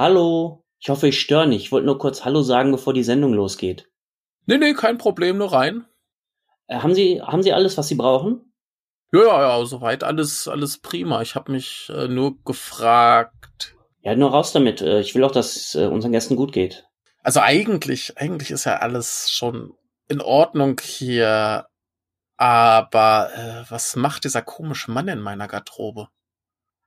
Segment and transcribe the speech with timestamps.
[0.00, 1.64] Hallo, ich hoffe, ich störe nicht.
[1.64, 3.90] Ich wollte nur kurz Hallo sagen, bevor die Sendung losgeht.
[4.46, 5.84] Nee, nee, kein Problem, nur rein.
[6.68, 8.50] Äh, haben Sie, haben Sie alles, was Sie brauchen?
[9.12, 11.20] Ja, ja, ja, soweit alles, alles prima.
[11.20, 13.76] Ich habe mich äh, nur gefragt.
[14.00, 14.80] Ja, nur raus damit.
[14.80, 16.86] Äh, ich will auch, dass es äh, unseren Gästen gut geht.
[17.22, 19.74] Also eigentlich, eigentlich ist ja alles schon
[20.08, 21.66] in Ordnung hier.
[22.38, 26.08] Aber äh, was macht dieser komische Mann in meiner Garderobe?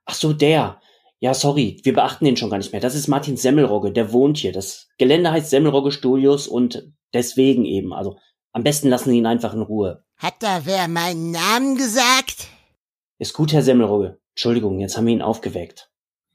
[0.04, 0.80] Ach so, der.
[1.24, 2.82] Ja, sorry, wir beachten den schon gar nicht mehr.
[2.82, 4.52] Das ist Martin Semmelrogge, der wohnt hier.
[4.52, 7.94] Das Gelände heißt Semmelrogge Studios und deswegen eben.
[7.94, 8.18] Also
[8.52, 10.04] am besten lassen Sie ihn einfach in Ruhe.
[10.18, 12.48] Hat da wer meinen Namen gesagt?
[13.16, 14.20] Ist gut, Herr Semmelrogge.
[14.32, 15.90] Entschuldigung, jetzt haben wir ihn aufgeweckt.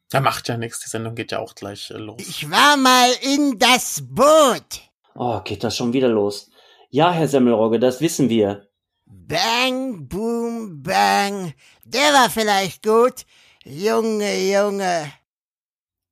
[0.09, 2.19] Da macht ja nichts, die Sendung geht ja auch gleich äh, los.
[2.27, 4.89] Ich war mal in das Boot.
[5.13, 6.49] Oh, geht das schon wieder los?
[6.89, 8.67] Ja, Herr Semmelrogge, das wissen wir.
[9.05, 11.53] Bang, boom, bang.
[11.85, 13.27] Der war vielleicht gut.
[13.65, 15.11] Junge, Junge.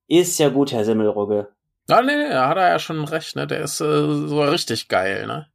[0.08, 1.50] Ist ja gut, Herr Semmelrogge.
[1.90, 3.48] Ah, nee, nee, da hat er ja schon recht, ne?
[3.48, 5.48] Der ist äh, so richtig geil, ne?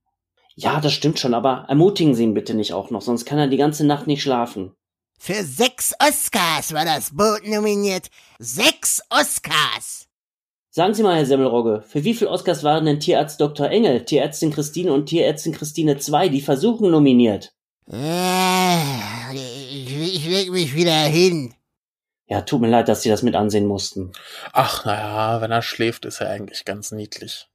[0.55, 3.49] Ja, das stimmt schon, aber ermutigen Sie ihn bitte nicht auch noch, sonst kann er
[3.49, 4.75] die ganze Nacht nicht schlafen.
[5.19, 8.09] Für sechs Oscars war das Boot nominiert.
[8.39, 10.09] Sechs Oscars.
[10.71, 13.69] Sagen Sie mal, Herr Semmelrogge, für wie viele Oscars waren denn Tierarzt Dr.
[13.69, 17.53] Engel, Tierärztin Christine und Tierärztin Christine 2, die Versuchen nominiert?
[17.91, 21.55] Äh, ich, ich leg mich wieder hin.
[22.27, 24.13] Ja, tut mir leid, dass Sie das mit ansehen mussten.
[24.53, 27.49] Ach, naja, wenn er schläft, ist er eigentlich ganz niedlich.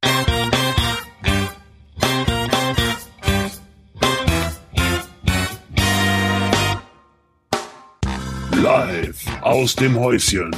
[8.51, 10.53] Live aus dem Häuschen.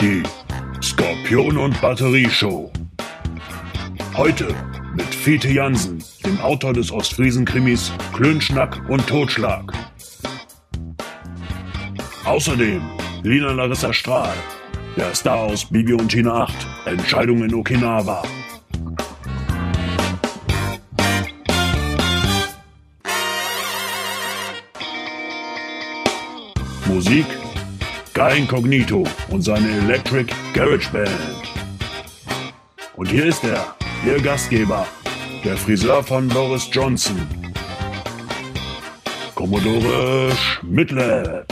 [0.00, 0.22] Die
[0.82, 2.72] Skorpion und Batterie Show.
[4.16, 4.48] Heute
[4.94, 9.72] mit Fiete Jansen, dem Autor des Ostfriesen-Krimis Klönschnack und Totschlag.
[12.24, 12.82] Außerdem
[13.26, 14.34] Lina Larissa Strahl,
[14.98, 18.22] der Star aus Bibi und Tina 8, Entscheidung in Okinawa.
[26.84, 27.24] Musik
[28.12, 31.08] Guy Incognito und seine Electric Garage Band.
[32.94, 33.74] Und hier ist er,
[34.04, 34.86] Ihr Gastgeber,
[35.42, 37.26] der Friseur von Boris Johnson.
[39.34, 41.46] Commodore Schmidtle.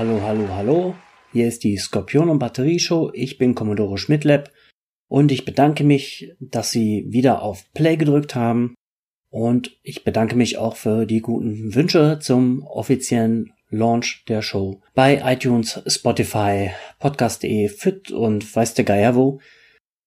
[0.00, 0.94] Hallo, hallo, hallo.
[1.30, 3.10] Hier ist die Skorpion und Batterie Show.
[3.12, 4.50] Ich bin Commodore Schmidtlab
[5.08, 8.74] und ich bedanke mich, dass Sie wieder auf Play gedrückt haben.
[9.28, 15.20] Und ich bedanke mich auch für die guten Wünsche zum offiziellen Launch der Show bei
[15.22, 19.40] iTunes, Spotify, Podcast.de, Fit und weiß der Geier wo.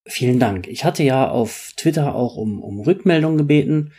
[0.07, 0.67] Vielen Dank.
[0.67, 3.93] Ich hatte ja auf Twitter auch um, um Rückmeldung gebeten.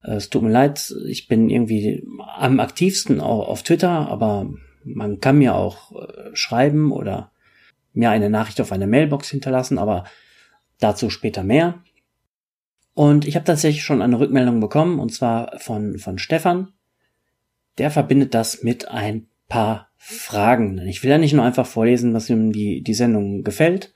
[0.00, 2.04] Es tut mir leid, ich bin irgendwie
[2.36, 4.48] am aktivsten auf Twitter, aber
[4.94, 7.32] man kann mir auch äh, schreiben oder
[7.92, 10.04] mir eine Nachricht auf eine Mailbox hinterlassen, aber
[10.78, 11.82] dazu später mehr.
[12.94, 16.72] Und ich habe tatsächlich schon eine Rückmeldung bekommen, und zwar von, von Stefan.
[17.78, 20.78] Der verbindet das mit ein paar Fragen.
[20.86, 23.92] Ich will ja nicht nur einfach vorlesen, was ihm die, die Sendung gefällt.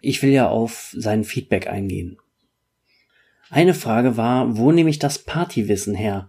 [0.00, 2.18] Ich will ja auf sein Feedback eingehen.
[3.50, 6.28] Eine Frage war, wo nehme ich das Partywissen her?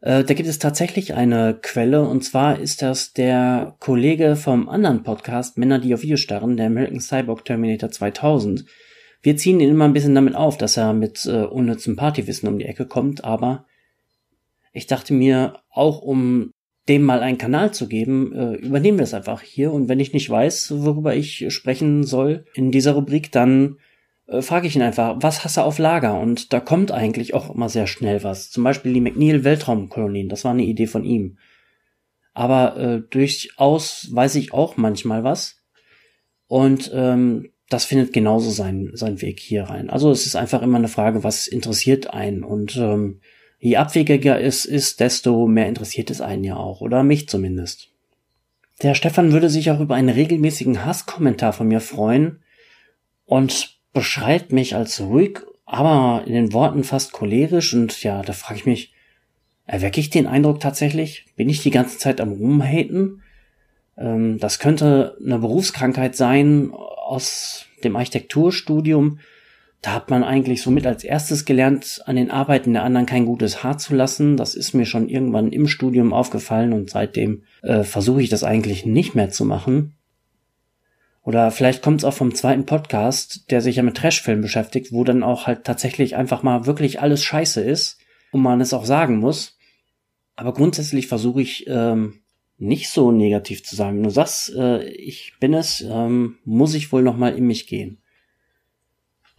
[0.00, 5.02] Äh, da gibt es tatsächlich eine Quelle, und zwar ist das der Kollege vom anderen
[5.02, 8.64] Podcast Männer, die auf Videos starren, der American Cyborg Terminator 2000.
[9.22, 12.58] Wir ziehen ihn immer ein bisschen damit auf, dass er mit äh, unnützem Partywissen um
[12.58, 13.66] die Ecke kommt, aber
[14.72, 16.52] ich dachte mir, auch um
[16.88, 19.72] dem mal einen Kanal zu geben, äh, übernehmen wir es einfach hier.
[19.72, 23.76] Und wenn ich nicht weiß, worüber ich sprechen soll in dieser Rubrik, dann
[24.30, 26.18] äh, frage ich ihn einfach, was hast du auf Lager?
[26.18, 28.50] Und da kommt eigentlich auch immer sehr schnell was.
[28.50, 31.38] Zum Beispiel die McNeil Weltraumkolonien, das war eine Idee von ihm.
[32.32, 35.56] Aber äh, durchaus weiß ich auch manchmal was.
[36.46, 39.90] Und ähm, das findet genauso seinen, seinen Weg hier rein.
[39.90, 42.44] Also es ist einfach immer eine Frage, was interessiert einen.
[42.44, 43.20] Und ähm,
[43.58, 46.80] je abwegiger es ist, desto mehr interessiert es einen ja auch.
[46.80, 47.88] Oder mich zumindest.
[48.82, 52.42] Der Stefan würde sich auch über einen regelmäßigen Hasskommentar von mir freuen.
[53.24, 58.60] Und beschreibt mich als ruhig, aber in den Worten fast cholerisch und ja, da frage
[58.60, 58.92] ich mich,
[59.66, 61.26] erwecke ich den Eindruck tatsächlich?
[61.36, 63.22] Bin ich die ganze Zeit am Rumhaten?
[63.96, 69.20] Ähm, das könnte eine Berufskrankheit sein aus dem Architekturstudium.
[69.82, 73.62] Da hat man eigentlich somit als erstes gelernt, an den Arbeiten der anderen kein gutes
[73.62, 74.36] Haar zu lassen.
[74.36, 78.84] Das ist mir schon irgendwann im Studium aufgefallen und seitdem äh, versuche ich das eigentlich
[78.84, 79.94] nicht mehr zu machen.
[81.30, 85.04] Oder vielleicht kommt es auch vom zweiten Podcast, der sich ja mit Trashfilmen beschäftigt, wo
[85.04, 88.00] dann auch halt tatsächlich einfach mal wirklich alles scheiße ist.
[88.32, 89.56] und man es auch sagen muss.
[90.34, 92.18] Aber grundsätzlich versuche ich ähm,
[92.58, 93.94] nicht so negativ zu sein.
[93.94, 97.68] Wenn du sagst, äh, ich bin es, ähm, muss ich wohl noch mal in mich
[97.68, 97.98] gehen.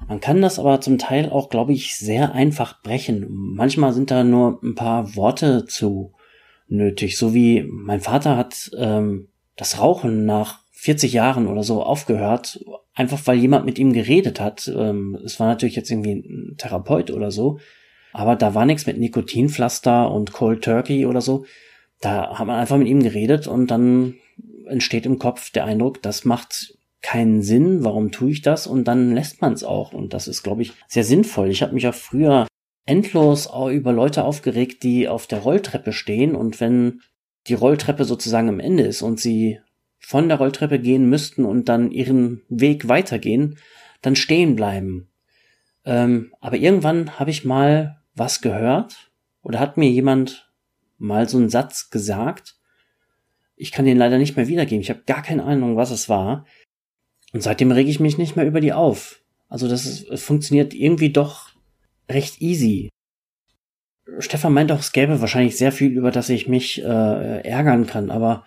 [0.08, 3.26] Man kann das aber zum Teil auch, glaube ich, sehr einfach brechen.
[3.30, 6.14] Manchmal sind da nur ein paar Worte zu
[6.70, 7.18] nötig.
[7.18, 9.28] So wie mein Vater hat ähm,
[9.58, 14.68] das Rauchen nach 40 Jahren oder so aufgehört, einfach weil jemand mit ihm geredet hat.
[14.68, 17.60] Ähm, es war natürlich jetzt irgendwie ein Therapeut oder so,
[18.14, 21.46] aber da war nichts mit Nikotinpflaster und Cold Turkey oder so.
[22.00, 24.16] Da hat man einfach mit ihm geredet und dann
[24.66, 28.66] entsteht im Kopf der Eindruck, das macht keinen Sinn, warum tue ich das?
[28.66, 29.94] Und dann lässt man es auch.
[29.94, 31.52] Und das ist, glaube ich, sehr sinnvoll.
[31.52, 32.48] Ich habe mich auch früher
[32.88, 37.02] endlos über Leute aufgeregt, die auf der Rolltreppe stehen und wenn
[37.46, 39.60] die Rolltreppe sozusagen am Ende ist und sie
[40.02, 43.58] von der Rolltreppe gehen müssten und dann ihren Weg weitergehen,
[44.02, 45.08] dann stehen bleiben.
[45.86, 49.12] Ähm, aber irgendwann habe ich mal was gehört
[49.42, 50.52] oder hat mir jemand
[50.98, 52.58] mal so einen Satz gesagt.
[53.56, 54.82] Ich kann den leider nicht mehr wiedergeben.
[54.82, 56.46] Ich habe gar keine Ahnung, was es war.
[57.32, 59.22] Und seitdem rege ich mich nicht mehr über die auf.
[59.48, 61.50] Also das ist, funktioniert irgendwie doch
[62.10, 62.90] recht easy.
[64.20, 68.12] Stefan meint auch, es gäbe wahrscheinlich sehr viel, über das ich mich äh, ärgern kann,
[68.12, 68.46] aber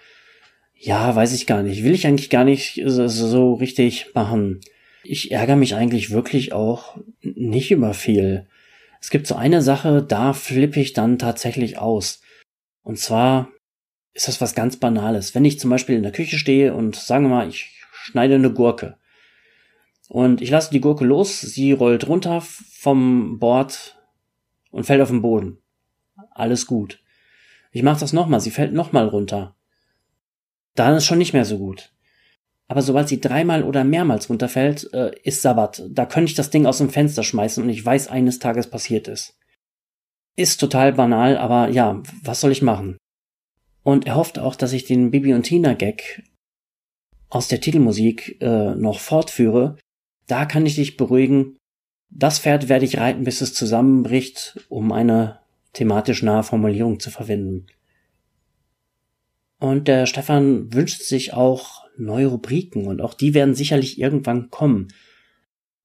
[0.76, 1.84] ja, weiß ich gar nicht.
[1.84, 4.60] Will ich eigentlich gar nicht so, richtig machen.
[5.02, 8.46] Ich ärgere mich eigentlich wirklich auch nicht über viel.
[9.00, 12.22] Es gibt so eine Sache, da flippe ich dann tatsächlich aus.
[12.82, 13.50] Und zwar
[14.14, 15.34] ist das was ganz Banales.
[15.34, 18.52] Wenn ich zum Beispiel in der Küche stehe und sagen wir mal, ich schneide eine
[18.52, 18.96] Gurke.
[20.08, 23.98] Und ich lasse die Gurke los, sie rollt runter vom Bord
[24.70, 25.58] und fällt auf den Boden.
[26.30, 27.00] Alles gut.
[27.72, 29.53] Ich mache das nochmal, sie fällt nochmal runter.
[30.74, 31.92] Dann ist schon nicht mehr so gut.
[32.66, 35.82] Aber sobald sie dreimal oder mehrmals runterfällt, äh, ist Sabbat.
[35.90, 39.06] Da könnte ich das Ding aus dem Fenster schmeißen und ich weiß, eines Tages passiert
[39.06, 39.36] ist.
[40.36, 42.96] Ist total banal, aber ja, was soll ich machen?
[43.82, 46.22] Und er hofft auch, dass ich den Bibi und Tina Gag
[47.28, 49.76] aus der Titelmusik äh, noch fortführe.
[50.26, 51.56] Da kann ich dich beruhigen.
[52.10, 55.40] Das Pferd werde ich reiten, bis es zusammenbricht, um eine
[55.74, 57.66] thematisch nahe Formulierung zu verwenden.
[59.64, 64.88] Und der Stefan wünscht sich auch neue Rubriken und auch die werden sicherlich irgendwann kommen.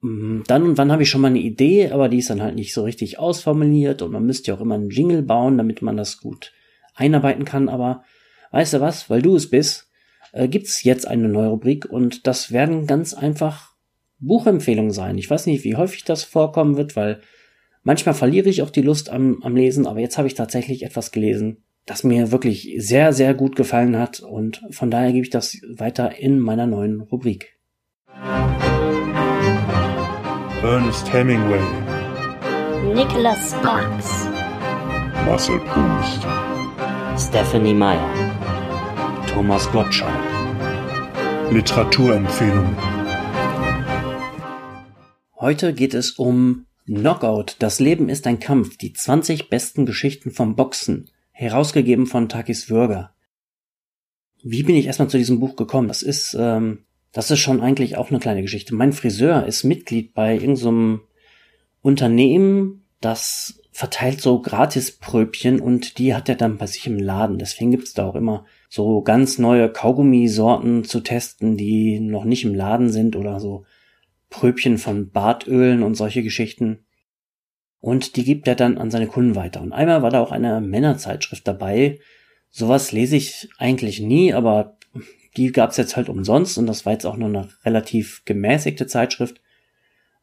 [0.01, 2.55] Mm, dann und wann habe ich schon mal eine Idee, aber die ist dann halt
[2.55, 5.95] nicht so richtig ausformuliert und man müsste ja auch immer einen Jingle bauen, damit man
[5.95, 6.51] das gut
[6.93, 7.69] einarbeiten kann.
[7.69, 8.03] Aber
[8.51, 9.87] weißt du was, weil du es bist,
[10.33, 13.75] äh, gibt's jetzt eine neue Rubrik und das werden ganz einfach
[14.19, 15.17] Buchempfehlungen sein.
[15.17, 17.21] Ich weiß nicht, wie häufig das vorkommen wird, weil
[17.83, 21.11] manchmal verliere ich auch die Lust am, am Lesen, aber jetzt habe ich tatsächlich etwas
[21.11, 25.57] gelesen, das mir wirklich sehr, sehr gut gefallen hat und von daher gebe ich das
[25.75, 27.57] weiter in meiner neuen Rubrik.
[30.61, 31.61] Ernest Hemingway,
[32.93, 34.27] Nicholas Sparks,
[35.25, 36.27] Marcel Proust,
[37.17, 38.13] Stephanie Meyer,
[39.27, 40.13] Thomas Gottschalk.
[41.51, 42.75] Literaturempfehlung.
[45.39, 47.55] Heute geht es um Knockout.
[47.57, 48.77] Das Leben ist ein Kampf.
[48.77, 51.09] Die 20 besten Geschichten vom Boxen
[51.39, 53.11] herausgegeben von Takis Würger.
[54.43, 55.87] Wie bin ich erstmal zu diesem Buch gekommen?
[55.87, 56.79] Das ist, ähm,
[57.13, 58.75] das ist schon eigentlich auch eine kleine Geschichte.
[58.75, 61.01] Mein Friseur ist Mitglied bei irgendeinem
[61.81, 67.37] Unternehmen, das verteilt so Gratispröbchen und die hat er dann bei sich im Laden.
[67.37, 72.53] Deswegen gibt's da auch immer so ganz neue Kaugummisorten zu testen, die noch nicht im
[72.53, 73.63] Laden sind oder so
[74.29, 76.79] Pröbchen von Bartölen und solche Geschichten.
[77.81, 79.61] Und die gibt er dann an seine Kunden weiter.
[79.61, 81.99] Und einmal war da auch eine Männerzeitschrift dabei.
[82.49, 84.77] Sowas lese ich eigentlich nie, aber
[85.37, 89.39] die gab's jetzt halt umsonst und das war jetzt auch nur eine relativ gemäßigte Zeitschrift.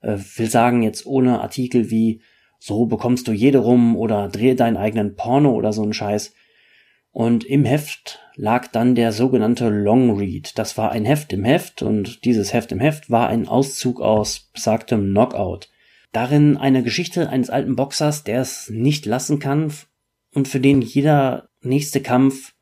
[0.02, 2.20] Äh, will sagen, jetzt ohne Artikel wie
[2.58, 6.34] so bekommst du jede rum oder drehe deinen eigenen Porno oder so ein Scheiß.
[7.12, 10.58] Und im Heft lag dann der sogenannte Long Read.
[10.58, 14.50] Das war ein Heft im Heft und dieses Heft im Heft war ein Auszug aus
[14.52, 15.70] besagtem Knockout.
[16.16, 19.70] Darin eine Geschichte eines alten Boxers, der es nicht lassen kann
[20.32, 22.54] und für den jeder nächste Kampf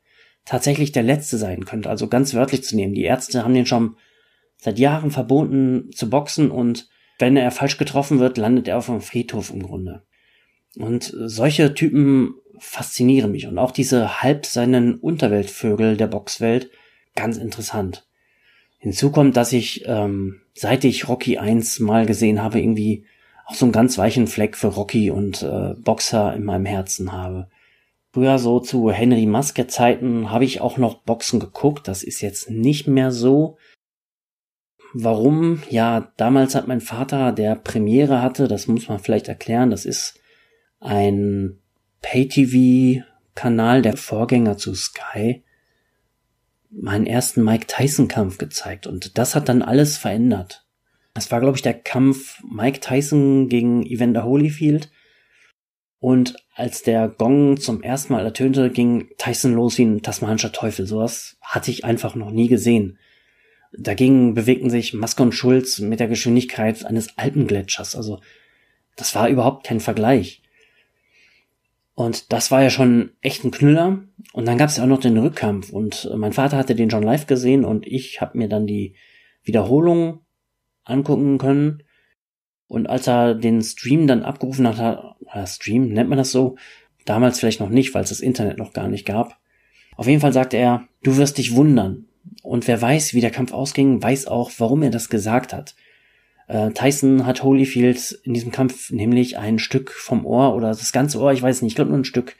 [0.43, 1.89] tatsächlich der letzte sein könnte.
[1.89, 2.93] Also ganz wörtlich zu nehmen.
[2.93, 3.95] Die Ärzte haben den schon
[4.57, 8.99] seit Jahren verboten zu boxen und wenn er falsch getroffen wird, landet er auf einem
[8.99, 10.03] Friedhof im Grunde.
[10.75, 16.71] Und solche Typen faszinieren mich und auch diese halb seinen Unterweltvögel der Boxwelt
[17.15, 18.05] ganz interessant.
[18.79, 23.05] Hinzu kommt, dass ich, ähm, seit ich Rocky 1 mal gesehen habe, irgendwie
[23.45, 27.47] auch so einen ganz weichen Fleck für Rocky und äh, Boxer in meinem Herzen habe.
[28.11, 31.87] Früher so zu Henry Maske Zeiten habe ich auch noch Boxen geguckt.
[31.87, 33.57] Das ist jetzt nicht mehr so.
[34.93, 35.61] Warum?
[35.69, 40.17] Ja, damals hat mein Vater, der Premiere hatte, das muss man vielleicht erklären, das ist
[40.79, 41.59] ein
[42.01, 45.43] Pay-TV-Kanal, der Vorgänger zu Sky,
[46.69, 48.87] meinen ersten Mike Tyson-Kampf gezeigt.
[48.87, 50.64] Und das hat dann alles verändert.
[51.15, 54.91] Das war, glaube ich, der Kampf Mike Tyson gegen Evander Holyfield.
[55.99, 60.85] Und als der Gong zum ersten Mal ertönte, ging Tyson los wie ein tasmanischer Teufel.
[60.85, 62.99] Sowas hatte ich einfach noch nie gesehen.
[63.71, 67.95] Dagegen bewegten sich Maske und Schulz mit der Geschwindigkeit eines Alpengletschers.
[67.95, 68.19] Also
[68.97, 70.43] das war überhaupt kein Vergleich.
[71.93, 74.03] Und das war ja schon echt ein Knüller.
[74.33, 75.69] Und dann gab es ja auch noch den Rückkampf.
[75.69, 78.95] Und mein Vater hatte den schon live gesehen und ich habe mir dann die
[79.43, 80.24] Wiederholung
[80.85, 81.83] angucken können.
[82.67, 86.55] Und als er den Stream dann abgerufen hat, äh, Stream, nennt man das so?
[87.05, 89.39] Damals vielleicht noch nicht, weil es das Internet noch gar nicht gab.
[89.95, 92.05] Auf jeden Fall sagte er, du wirst dich wundern.
[92.41, 95.75] Und wer weiß, wie der Kampf ausging, weiß auch, warum er das gesagt hat.
[96.47, 101.19] Äh, Tyson hat Holyfield in diesem Kampf nämlich ein Stück vom Ohr oder das ganze
[101.19, 102.35] Ohr, ich weiß nicht, ich glaube nur ein Stück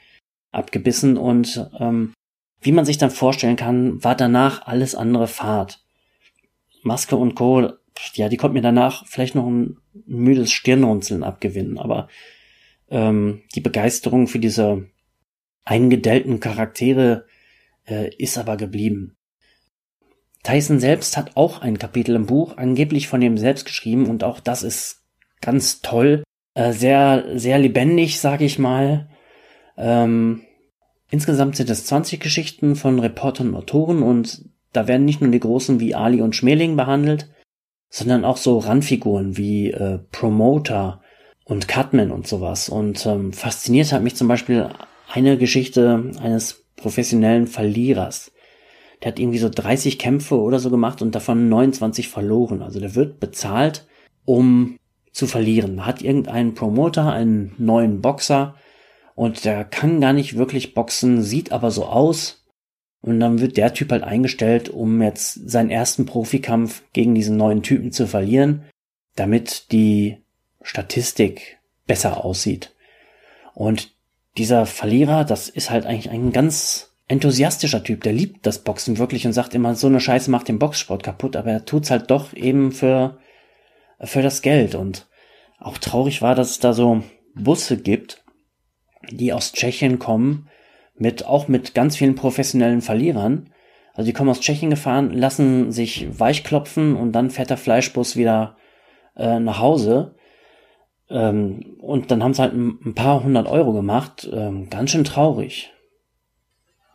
[0.51, 2.13] abgebissen und ähm,
[2.61, 5.83] wie man sich dann vorstellen kann, war danach alles andere Fahrt.
[6.83, 7.73] Maske und Co.,
[8.13, 12.07] ja, die konnten mir danach vielleicht noch ein müdes Stirnrunzeln abgewinnen, aber
[12.89, 14.85] ähm, die Begeisterung für diese
[15.63, 17.25] eingedellten Charaktere
[17.87, 19.15] äh, ist aber geblieben.
[20.43, 24.39] Tyson selbst hat auch ein Kapitel im Buch, angeblich von ihm selbst geschrieben und auch
[24.39, 25.01] das ist
[25.41, 26.23] ganz toll,
[26.53, 29.09] äh, sehr, sehr lebendig, sag ich mal.
[29.77, 30.43] Ähm,
[31.09, 35.39] insgesamt sind es 20 Geschichten von Reportern und Autoren und da werden nicht nur die
[35.39, 37.29] großen wie Ali und Schmeling behandelt,
[37.95, 41.01] sondern auch so Randfiguren wie äh, Promoter
[41.45, 42.67] und Cutman und sowas.
[42.67, 44.67] Und ähm, fasziniert hat mich zum Beispiel
[45.09, 48.33] eine Geschichte eines professionellen Verlierers.
[49.01, 52.61] Der hat irgendwie so 30 Kämpfe oder so gemacht und davon 29 verloren.
[52.61, 53.87] Also der wird bezahlt,
[54.25, 54.75] um
[55.13, 55.85] zu verlieren.
[55.85, 58.55] Hat irgendeinen Promoter, einen neuen Boxer
[59.13, 62.44] und der kann gar nicht wirklich boxen, sieht aber so aus.
[63.05, 67.61] Und dann wird der Typ halt eingestellt, um jetzt seinen ersten Profikampf gegen diesen neuen
[67.61, 68.63] Typen zu verlieren,
[69.15, 70.23] damit die
[70.63, 72.73] Statistik besser aussieht.
[73.53, 73.93] Und
[74.37, 79.27] dieser Verlierer, das ist halt eigentlich ein ganz enthusiastischer Typ, der liebt das Boxen wirklich
[79.27, 82.33] und sagt immer, so eine Scheiße macht den Boxsport kaputt, aber er tut's halt doch
[82.33, 83.19] eben für,
[84.01, 84.73] für das Geld.
[84.73, 85.07] Und
[85.59, 87.03] auch traurig war, dass es da so
[87.35, 88.23] Busse gibt,
[89.11, 90.49] die aus Tschechien kommen,
[90.97, 93.49] mit, auch mit ganz vielen professionellen Verlierern.
[93.93, 98.57] Also die kommen aus Tschechien gefahren, lassen sich weichklopfen und dann fährt der Fleischbus wieder
[99.15, 100.15] äh, nach Hause.
[101.09, 104.29] Ähm, und dann haben sie halt ein, ein paar hundert Euro gemacht.
[104.31, 105.71] Ähm, ganz schön traurig.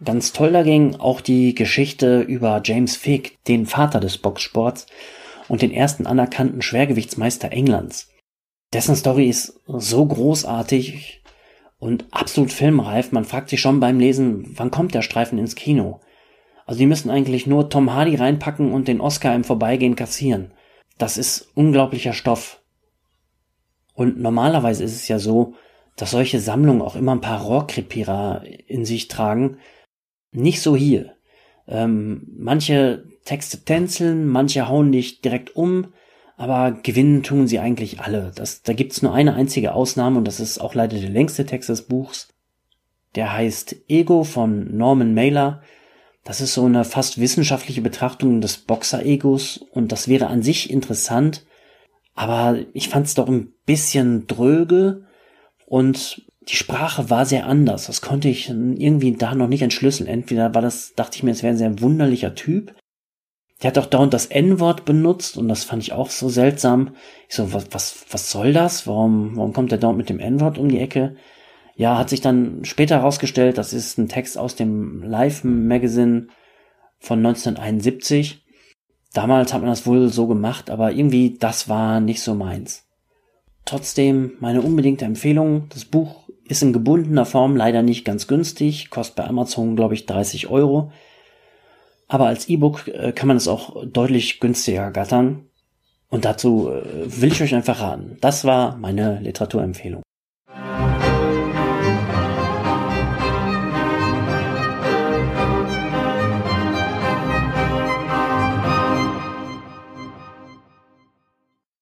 [0.02, 4.86] Ganz toll dagegen auch die Geschichte über James Fick, den Vater des Boxsports
[5.48, 8.08] und den ersten anerkannten Schwergewichtsmeister Englands.
[8.72, 11.19] Dessen Story ist so großartig
[11.80, 13.10] und absolut filmreif.
[13.10, 16.00] Man fragt sich schon beim Lesen, wann kommt der Streifen ins Kino?
[16.66, 20.52] Also die müssen eigentlich nur Tom Hardy reinpacken und den Oscar im Vorbeigehen kassieren.
[20.98, 22.62] Das ist unglaublicher Stoff.
[23.94, 25.54] Und normalerweise ist es ja so,
[25.96, 29.58] dass solche Sammlungen auch immer ein paar Rohrkrepierer in sich tragen,
[30.30, 31.16] nicht so hier.
[31.66, 35.92] Ähm, manche Texte tänzeln, manche hauen dich direkt um,
[36.40, 38.32] aber gewinnen tun sie eigentlich alle.
[38.34, 41.68] Das, da gibt's nur eine einzige Ausnahme und das ist auch leider der längste Text
[41.68, 42.28] des Buchs.
[43.14, 45.60] Der heißt Ego von Norman Mailer.
[46.24, 51.44] Das ist so eine fast wissenschaftliche Betrachtung des Boxer-Egos und das wäre an sich interessant,
[52.14, 55.04] aber ich fand's doch ein bisschen dröge
[55.66, 57.86] und die Sprache war sehr anders.
[57.86, 60.08] Das konnte ich irgendwie da noch nicht entschlüsseln.
[60.08, 62.74] Entweder war das, dachte ich mir, es wäre ein sehr wunderlicher Typ.
[63.62, 66.94] Der hat auch dauernd das N-Wort benutzt und das fand ich auch so seltsam.
[67.28, 68.86] Ich so, was, was, was soll das?
[68.86, 71.16] Warum, warum kommt der dauernd mit dem N-Wort um die Ecke?
[71.76, 76.28] Ja, hat sich dann später herausgestellt, das ist ein Text aus dem Life Magazine
[76.98, 78.44] von 1971.
[79.12, 82.86] Damals hat man das wohl so gemacht, aber irgendwie das war nicht so meins.
[83.64, 89.16] Trotzdem meine unbedingte Empfehlung, das Buch ist in gebundener Form leider nicht ganz günstig, kostet
[89.16, 90.92] bei Amazon, glaube ich, 30 Euro.
[92.10, 95.46] Aber als E-Book äh, kann man es auch deutlich günstiger gattern.
[96.08, 98.16] Und dazu äh, will ich euch einfach raten.
[98.20, 100.02] Das war meine Literaturempfehlung.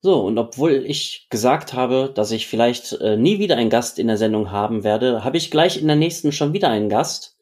[0.03, 4.09] So, und obwohl ich gesagt habe, dass ich vielleicht äh, nie wieder einen Gast in
[4.09, 7.38] der Sendung haben werde, habe ich gleich in der nächsten schon wieder einen Gast.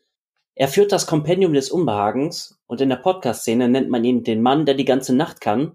[0.58, 4.64] Er führt das Kompendium des Unbehagens und in der Podcast-Szene nennt man ihn den Mann,
[4.64, 5.72] der die ganze Nacht kann.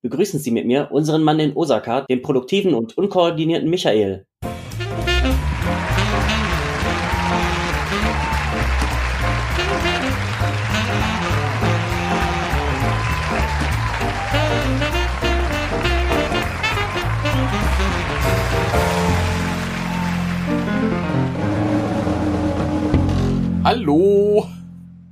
[0.00, 4.24] Begrüßen Sie mit mir unseren Mann in Osaka, den produktiven und unkoordinierten Michael.
[23.74, 24.46] Hallo.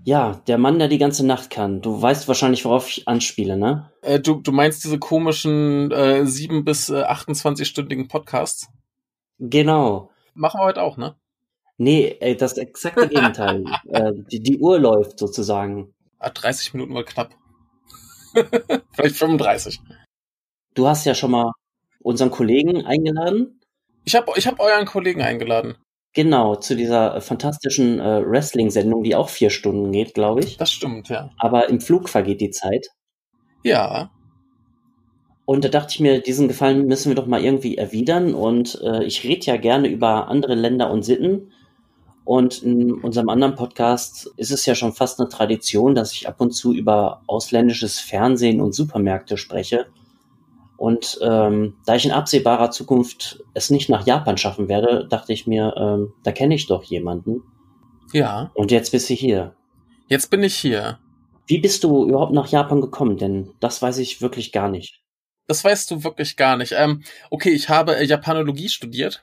[0.05, 1.81] Ja, der Mann, der die ganze Nacht kann.
[1.81, 3.91] Du weißt wahrscheinlich, worauf ich anspiele, ne?
[4.03, 8.69] Äh, du, du meinst diese komischen äh, 7 bis äh, 28-stündigen Podcasts?
[9.39, 10.11] Genau.
[10.35, 11.17] Machen wir heute auch, ne?
[11.79, 13.65] Nee, ey, das exakte Gegenteil.
[13.89, 15.95] äh, die, die Uhr läuft sozusagen.
[16.19, 17.35] Ah, 30 Minuten war knapp.
[18.93, 19.81] Vielleicht 35.
[20.75, 21.53] Du hast ja schon mal
[22.03, 23.59] unseren Kollegen eingeladen.
[24.05, 25.77] Ich habe ich hab euren Kollegen eingeladen.
[26.13, 30.57] Genau, zu dieser äh, fantastischen äh, Wrestling-Sendung, die auch vier Stunden geht, glaube ich.
[30.57, 31.31] Das stimmt, ja.
[31.39, 32.89] Aber im Flug vergeht die Zeit.
[33.63, 34.11] Ja.
[35.45, 38.35] Und da dachte ich mir, diesen Gefallen müssen wir doch mal irgendwie erwidern.
[38.35, 41.53] Und äh, ich rede ja gerne über andere Länder und Sitten.
[42.25, 46.41] Und in unserem anderen Podcast ist es ja schon fast eine Tradition, dass ich ab
[46.41, 49.87] und zu über ausländisches Fernsehen und Supermärkte spreche.
[50.81, 55.47] Und ähm, da ich in absehbarer Zukunft es nicht nach Japan schaffen werde, dachte ich
[55.47, 57.43] mir, ähm, da kenne ich doch jemanden.
[58.15, 58.51] Ja.
[58.55, 59.55] Und jetzt bist du hier.
[60.09, 60.99] Jetzt bin ich hier.
[61.47, 63.19] Wie bist du überhaupt nach Japan gekommen?
[63.19, 65.03] Denn das weiß ich wirklich gar nicht.
[65.49, 66.73] Das weißt du wirklich gar nicht.
[66.75, 69.23] Ähm, okay, ich habe äh, Japanologie studiert.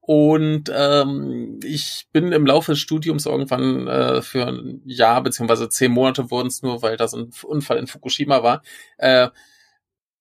[0.00, 5.90] Und ähm, ich bin im Laufe des Studiums irgendwann äh, für ein Jahr, beziehungsweise zehn
[5.90, 8.62] Monate wurden es nur, weil das ein Unfall in Fukushima war,
[8.98, 9.30] äh,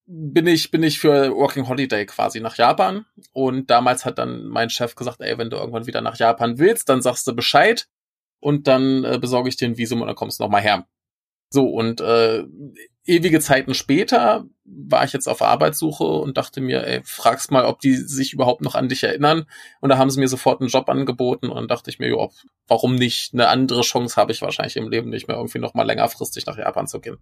[0.06, 3.06] bin ich, bin ich für Working Holiday quasi nach Japan.
[3.32, 6.90] Und damals hat dann mein Chef gesagt, ey, wenn du irgendwann wieder nach Japan willst,
[6.90, 7.88] dann sagst du Bescheid
[8.40, 10.86] und dann äh, besorge ich dir ein Visum und dann kommst du nochmal her.
[11.50, 12.44] So, und äh,
[13.06, 17.80] ewige Zeiten später war ich jetzt auf Arbeitssuche und dachte mir, ey, fragst mal, ob
[17.80, 19.46] die sich überhaupt noch an dich erinnern.
[19.80, 22.32] Und da haben sie mir sofort einen Job angeboten und dann dachte ich mir, jo,
[22.68, 23.34] warum nicht?
[23.34, 26.58] Eine andere Chance habe ich wahrscheinlich im Leben nicht mehr, irgendwie noch mal längerfristig nach
[26.58, 27.18] Japan zu gehen.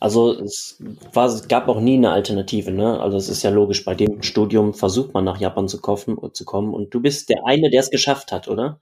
[0.00, 0.78] Also es,
[1.12, 3.00] war, gab auch nie eine Alternative, ne?
[3.00, 6.44] Also es ist ja logisch, bei dem Studium versucht man nach Japan zu, kaufen, zu
[6.44, 8.80] kommen und du bist der eine, der es geschafft hat, oder?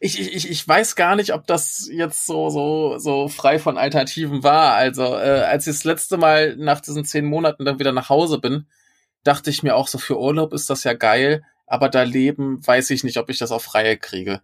[0.00, 4.44] Ich, ich, ich weiß gar nicht, ob das jetzt so, so, so frei von Alternativen
[4.44, 4.74] war.
[4.74, 8.38] Also, äh, als ich das letzte Mal nach diesen zehn Monaten dann wieder nach Hause
[8.38, 8.66] bin,
[9.24, 12.90] dachte ich mir auch so, für Urlaub ist das ja geil, aber da leben weiß
[12.90, 14.40] ich nicht, ob ich das auf Freie kriege.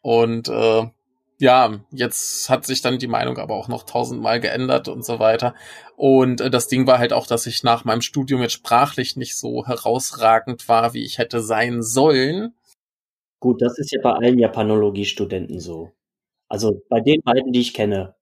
[0.00, 0.86] Und äh,
[1.38, 5.54] ja, jetzt hat sich dann die Meinung aber auch noch tausendmal geändert und so weiter.
[5.96, 9.36] Und äh, das Ding war halt auch, dass ich nach meinem Studium jetzt sprachlich nicht
[9.36, 12.54] so herausragend war, wie ich hätte sein sollen.
[13.40, 15.92] Gut, das ist ja bei allen Japanologie-Studenten so.
[16.48, 18.16] Also bei den beiden, die ich kenne.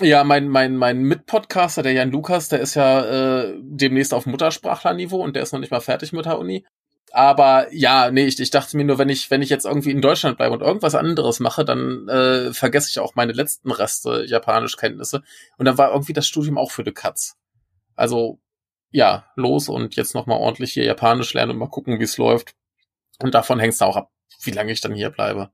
[0.00, 5.22] Ja, mein, mein, mein Mitpodcaster, der Jan Lukas, der ist ja äh, demnächst auf Muttersprachlerniveau
[5.22, 6.66] und der ist noch nicht mal fertig mit der Uni.
[7.16, 10.02] Aber ja, nee, ich, ich dachte mir nur, wenn ich, wenn ich jetzt irgendwie in
[10.02, 15.22] Deutschland bleibe und irgendwas anderes mache, dann äh, vergesse ich auch meine letzten Reste Japanischkenntnisse.
[15.56, 17.38] Und dann war irgendwie das Studium auch für die Katz.
[17.94, 18.38] Also,
[18.90, 22.54] ja, los und jetzt nochmal ordentlich hier Japanisch lernen und mal gucken, wie es läuft.
[23.18, 24.10] Und davon hängt es auch ab,
[24.42, 25.48] wie lange ich dann hier bleibe.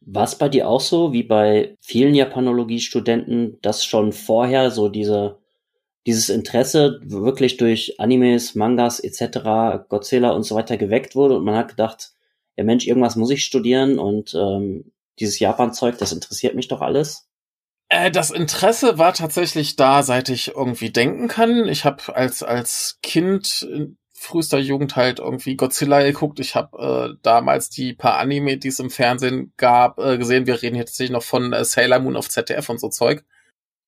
[0.00, 5.37] War es bei dir auch so, wie bei vielen Japanologie-Studenten, dass schon vorher so diese
[6.08, 11.54] dieses Interesse wirklich durch Animes, Mangas etc., Godzilla und so weiter geweckt wurde und man
[11.54, 12.12] hat gedacht,
[12.56, 14.90] ja Mensch, irgendwas muss ich studieren und ähm,
[15.20, 17.28] dieses Japan-Zeug, das interessiert mich doch alles?
[17.90, 21.68] Äh, das Interesse war tatsächlich da, seit ich irgendwie denken kann.
[21.68, 26.40] Ich habe als als Kind in frühester Jugend halt irgendwie Godzilla geguckt.
[26.40, 30.46] Ich habe äh, damals die paar Anime, die es im Fernsehen gab, äh, gesehen.
[30.46, 33.26] Wir reden jetzt tatsächlich noch von äh, Sailor Moon auf ZDF und so Zeug.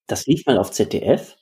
[0.07, 1.39] Das lief mal auf ZDF?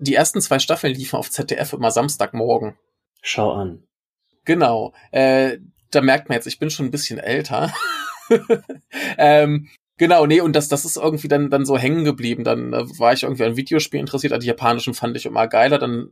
[0.00, 2.76] Die ersten zwei Staffeln liefen auf ZDF immer Samstagmorgen.
[3.22, 3.82] Schau an.
[4.44, 4.94] Genau.
[5.10, 5.58] Äh,
[5.90, 7.72] da merkt man jetzt, ich bin schon ein bisschen älter.
[9.18, 12.44] ähm, genau, nee, und das, das ist irgendwie dann, dann so hängen geblieben.
[12.44, 15.78] Dann äh, war ich irgendwie an Videospielen interessiert, an die japanischen fand ich immer geiler.
[15.78, 16.10] Dann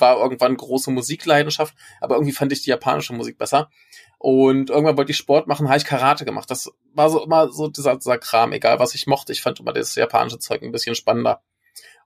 [0.00, 3.70] war irgendwann große Musikleidenschaft, aber irgendwie fand ich die japanische Musik besser.
[4.18, 6.50] Und irgendwann wollte ich Sport machen, habe ich Karate gemacht.
[6.50, 9.32] Das war so immer so dieser, dieser Kram, egal was ich mochte.
[9.32, 11.42] Ich fand immer das japanische Zeug ein bisschen spannender.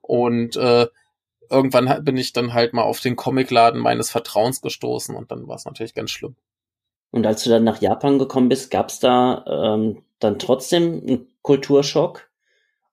[0.03, 0.87] Und äh,
[1.49, 5.57] irgendwann bin ich dann halt mal auf den Comicladen meines Vertrauens gestoßen und dann war
[5.57, 6.37] es natürlich ganz schlimm.
[7.11, 11.29] Und als du dann nach Japan gekommen bist, gab es da ähm, dann trotzdem einen
[11.43, 12.31] Kulturschock?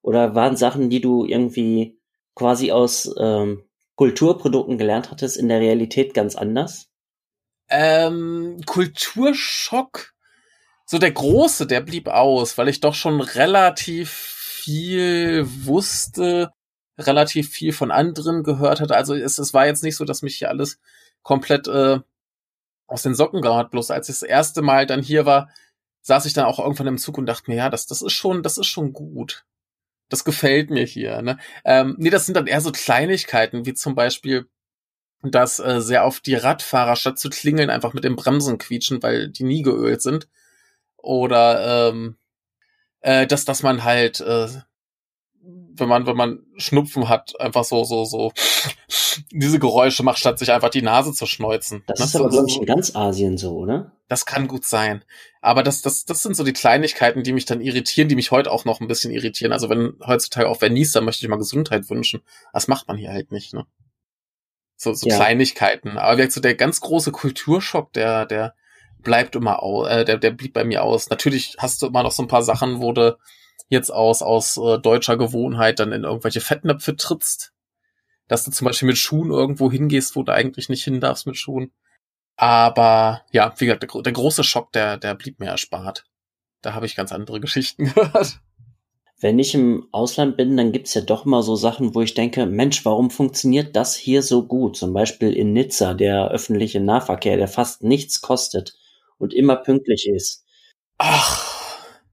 [0.02, 1.98] Oder waren Sachen, die du irgendwie
[2.34, 3.64] quasi aus ähm,
[3.96, 6.88] Kulturprodukten gelernt hattest, in der Realität ganz anders?
[7.68, 10.12] Ähm, Kulturschock,
[10.84, 16.50] so der große, der blieb aus, weil ich doch schon relativ viel wusste
[17.06, 18.96] relativ viel von anderen gehört hatte.
[18.96, 20.78] Also es, es war jetzt nicht so, dass mich hier alles
[21.22, 22.00] komplett äh,
[22.86, 23.68] aus den Socken gehauen.
[23.70, 25.50] Bloß als ich das erste Mal dann hier war,
[26.02, 28.42] saß ich dann auch irgendwann im Zug und dachte mir, ja, das, das ist schon,
[28.42, 29.44] das ist schon gut.
[30.08, 31.22] Das gefällt mir hier.
[31.22, 31.38] Ne?
[31.64, 34.46] Ähm, nee, das sind dann eher so Kleinigkeiten, wie zum Beispiel,
[35.22, 39.28] dass äh, sehr oft die Radfahrer statt zu klingeln einfach mit den Bremsen quietschen, weil
[39.28, 40.28] die nie geölt sind.
[40.96, 42.16] Oder ähm,
[43.00, 44.48] äh, dass, dass man halt, äh,
[45.80, 48.32] wenn man, wenn man Schnupfen hat, einfach so, so, so
[49.32, 51.82] diese Geräusche macht, statt sich einfach die Nase zu schneuzen.
[51.86, 52.04] Das Ne?
[52.06, 53.92] ist aber, So- glaube ich, in ganz Asien so, oder?
[54.08, 55.04] Das kann gut sein.
[55.40, 58.50] Aber das, das, das sind so die Kleinigkeiten, die mich dann irritieren, die mich heute
[58.50, 59.52] auch noch ein bisschen irritieren.
[59.52, 62.20] Also wenn heutzutage auch wer niest, dann möchte ich mal Gesundheit wünschen.
[62.52, 63.66] Das macht man hier halt nicht, ne?
[64.76, 65.16] So, so Ja.
[65.16, 65.96] Kleinigkeiten.
[65.98, 68.54] Aber so der ganz große Kulturschock, der, der
[69.02, 71.08] bleibt immer aus, äh, der, der blieb bei mir aus.
[71.10, 73.16] Natürlich hast du immer noch so ein paar Sachen, wo du
[73.70, 77.54] jetzt aus, aus äh, deutscher Gewohnheit dann in irgendwelche Fettnäpfe trittst.
[78.28, 81.36] Dass du zum Beispiel mit Schuhen irgendwo hingehst, wo du eigentlich nicht hin darfst mit
[81.36, 81.72] Schuhen.
[82.36, 86.04] Aber ja, wie gesagt, der, der große Schock, der, der blieb mir erspart.
[86.62, 88.40] Da habe ich ganz andere Geschichten gehört.
[89.20, 92.46] Wenn ich im Ausland bin, dann gibt's ja doch mal so Sachen, wo ich denke,
[92.46, 94.76] Mensch, warum funktioniert das hier so gut?
[94.76, 98.74] Zum Beispiel in Nizza, der öffentliche Nahverkehr, der fast nichts kostet
[99.18, 100.44] und immer pünktlich ist.
[100.96, 101.44] Ach,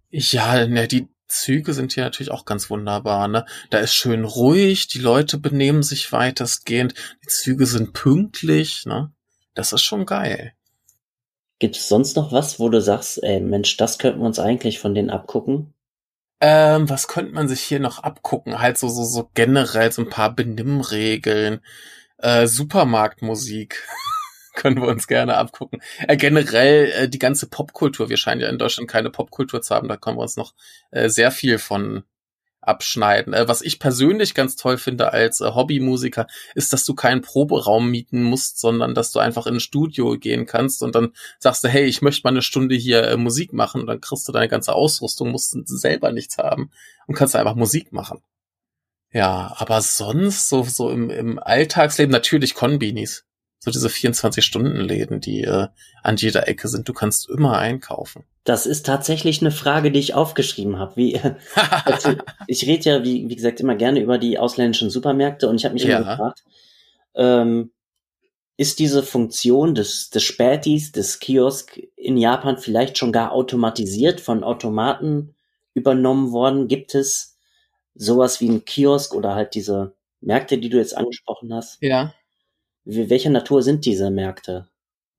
[0.10, 3.45] ja, ne, die Züge sind hier natürlich auch ganz wunderbar, ne?
[3.69, 9.11] Da ist schön ruhig, die Leute benehmen sich weitestgehend, die Züge sind pünktlich, ne?
[9.53, 10.53] Das ist schon geil.
[11.59, 14.93] Gibt's sonst noch was, wo du sagst, ey, Mensch, das könnten wir uns eigentlich von
[14.93, 15.73] denen abgucken?
[16.39, 18.59] Ähm, was könnte man sich hier noch abgucken?
[18.59, 21.61] Halt so, so, so generell so ein paar Benimmregeln.
[22.17, 23.87] Äh, Supermarktmusik.
[24.58, 25.82] Können wir uns gerne abgucken.
[26.08, 28.10] Äh, generell äh, die ganze Popkultur.
[28.10, 29.88] Wir scheinen ja in Deutschland keine Popkultur zu haben.
[29.88, 30.56] Da können wir uns noch
[30.89, 32.04] äh, sehr viel von
[32.62, 33.34] abschneiden.
[33.34, 37.91] Äh, was ich persönlich ganz toll finde als äh, Hobbymusiker, ist, dass du keinen Proberaum
[37.91, 41.67] mieten musst, sondern dass du einfach in ein Studio gehen kannst und dann sagst du,
[41.67, 44.48] hey, ich möchte mal eine Stunde hier äh, Musik machen und dann kriegst du deine
[44.48, 46.72] ganze Ausrüstung, musst selber nichts haben
[47.06, 48.24] und kannst einfach Musik machen.
[49.12, 53.26] Ja, aber sonst so, so im, im Alltagsleben natürlich Konbinis.
[53.67, 55.67] So diese 24-Stunden-Läden, die äh,
[56.01, 56.88] an jeder Ecke sind.
[56.88, 58.23] Du kannst immer einkaufen.
[58.45, 60.95] Das ist tatsächlich eine Frage, die ich aufgeschrieben habe.
[60.95, 61.19] Wie,
[61.84, 62.13] also,
[62.47, 65.73] ich rede ja, wie, wie gesagt, immer gerne über die ausländischen Supermärkte und ich habe
[65.73, 65.97] mich Ja.
[65.97, 66.45] immer gefragt,
[67.15, 67.71] ähm,
[68.56, 74.45] ist diese Funktion des, des Spätis, des Kiosk in Japan vielleicht schon gar automatisiert von
[74.45, 75.36] Automaten
[75.73, 76.69] übernommen worden?
[76.69, 77.36] Gibt es
[77.95, 81.80] sowas wie ein Kiosk oder halt diese Märkte, die du jetzt angesprochen hast?
[81.82, 82.13] ja.
[82.88, 84.67] Welcher Natur sind diese Märkte?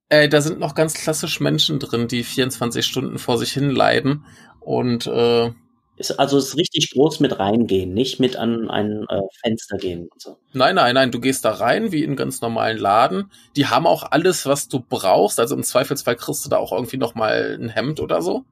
[0.09, 4.25] Äh, da sind noch ganz klassisch Menschen drin, die 24 Stunden vor sich hin leiden
[4.59, 5.51] und äh,
[5.97, 10.21] Ist, also ist richtig groß mit reingehen, nicht mit an ein äh, Fenster gehen und
[10.21, 10.37] so.
[10.53, 13.31] Nein, nein, nein, du gehst da rein wie in einen ganz normalen Laden.
[13.55, 15.39] Die haben auch alles, was du brauchst.
[15.39, 18.45] Also im Zweifelsfall kriegst du da auch irgendwie noch mal ein Hemd oder so.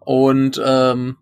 [0.00, 1.18] Und ähm,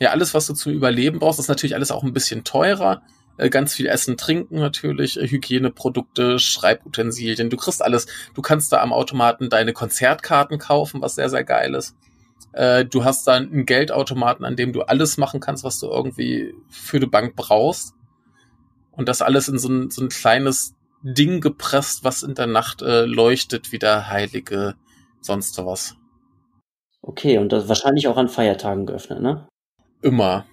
[0.00, 3.02] ja, alles, was du zum Überleben brauchst, ist natürlich alles auch ein bisschen teurer.
[3.36, 7.50] Äh, ganz viel Essen, Trinken natürlich, äh, Hygieneprodukte, Schreibutensilien.
[7.50, 8.06] Du kriegst alles.
[8.34, 11.96] Du kannst da am Automaten deine Konzertkarten kaufen, was sehr, sehr geil ist.
[12.52, 16.54] Äh, du hast da einen Geldautomaten, an dem du alles machen kannst, was du irgendwie
[16.68, 17.94] für die Bank brauchst.
[18.92, 22.82] Und das alles in so ein, so ein kleines Ding gepresst, was in der Nacht
[22.82, 24.76] äh, leuchtet wie der heilige
[25.20, 25.96] sonst was.
[27.02, 29.46] Okay, und das wahrscheinlich auch an Feiertagen geöffnet, ne?
[30.00, 30.46] Immer.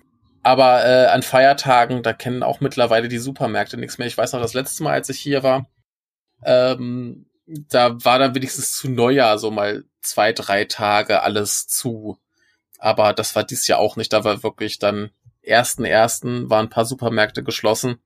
[0.44, 4.08] Aber äh, an Feiertagen, da kennen auch mittlerweile die Supermärkte nichts mehr.
[4.08, 5.68] Ich weiß noch, das letzte Mal, als ich hier war,
[6.44, 12.18] ähm, da war dann wenigstens zu Neujahr so mal zwei, drei Tage alles zu.
[12.80, 14.14] Aber das war dies Jahr auch nicht.
[14.14, 15.12] Da war wirklich dann
[15.44, 18.02] ersten ersten waren ein paar Supermärkte geschlossen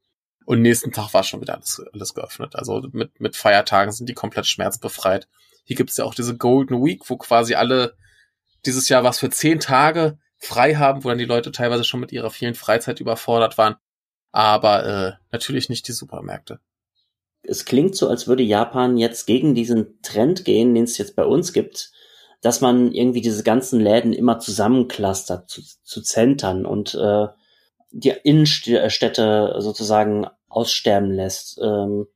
[0.45, 2.55] und nächsten Tag war schon wieder alles, alles geöffnet.
[2.55, 5.27] Also mit, mit Feiertagen sind die komplett schmerzbefreit.
[5.63, 7.95] Hier gibt's ja auch diese Golden Week, wo quasi alle
[8.65, 12.11] dieses Jahr was für zehn Tage frei haben, wo dann die Leute teilweise schon mit
[12.11, 13.75] ihrer vielen Freizeit überfordert waren.
[14.31, 16.59] Aber äh, natürlich nicht die Supermärkte.
[17.43, 21.23] Es klingt so, als würde Japan jetzt gegen diesen Trend gehen, den es jetzt bei
[21.23, 21.91] uns gibt,
[22.41, 27.27] dass man irgendwie diese ganzen Läden immer zusammenclustert zu, zu Zentren und äh,
[27.91, 31.59] die Innenstädte sozusagen aussterben lässt.
[31.61, 32.07] Ähm,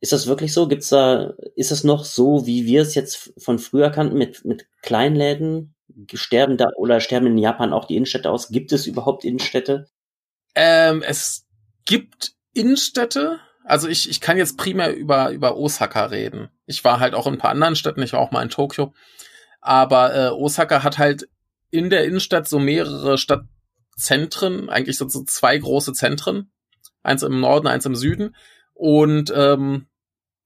[0.00, 0.68] ist das wirklich so?
[0.68, 4.66] Gibt's da, ist es noch so, wie wir es jetzt von früher kannten, mit, mit
[4.82, 5.74] Kleinläden?
[6.14, 8.48] Sterben da oder sterben in Japan auch die Innenstädte aus?
[8.48, 9.88] Gibt es überhaupt Innenstädte?
[10.54, 11.46] Ähm, es
[11.84, 13.40] gibt Innenstädte.
[13.64, 16.48] Also ich, ich kann jetzt primär über, über Osaka reden.
[16.66, 18.02] Ich war halt auch in ein paar anderen Städten.
[18.02, 18.94] Ich war auch mal in Tokio.
[19.60, 21.28] Aber äh, Osaka hat halt
[21.70, 26.50] in der Innenstadt so mehrere Stadtzentren, eigentlich so, so zwei große Zentren.
[27.02, 28.34] Eins im Norden, eins im Süden.
[28.74, 29.86] Und ähm,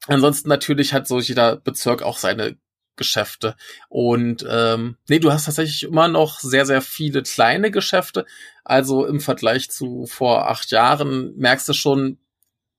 [0.06, 2.56] ansonsten natürlich hat so jeder Bezirk auch seine
[2.96, 3.56] Geschäfte.
[3.88, 8.26] Und ähm, nee, du hast tatsächlich immer noch sehr, sehr viele kleine Geschäfte.
[8.64, 12.18] Also im Vergleich zu vor acht Jahren merkst du schon,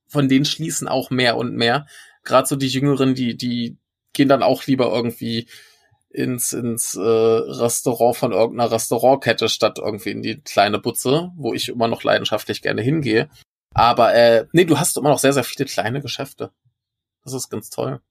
[0.07, 1.87] von denen schließen auch mehr und mehr.
[2.23, 3.77] Gerade so die Jüngeren, die, die
[4.13, 5.47] gehen dann auch lieber irgendwie
[6.09, 11.69] ins, ins äh, Restaurant von irgendeiner Restaurantkette statt irgendwie in die kleine Butze, wo ich
[11.69, 13.29] immer noch leidenschaftlich gerne hingehe.
[13.73, 16.51] Aber äh, nee, du hast immer noch sehr, sehr viele kleine Geschäfte.
[17.23, 18.01] Das ist ganz toll.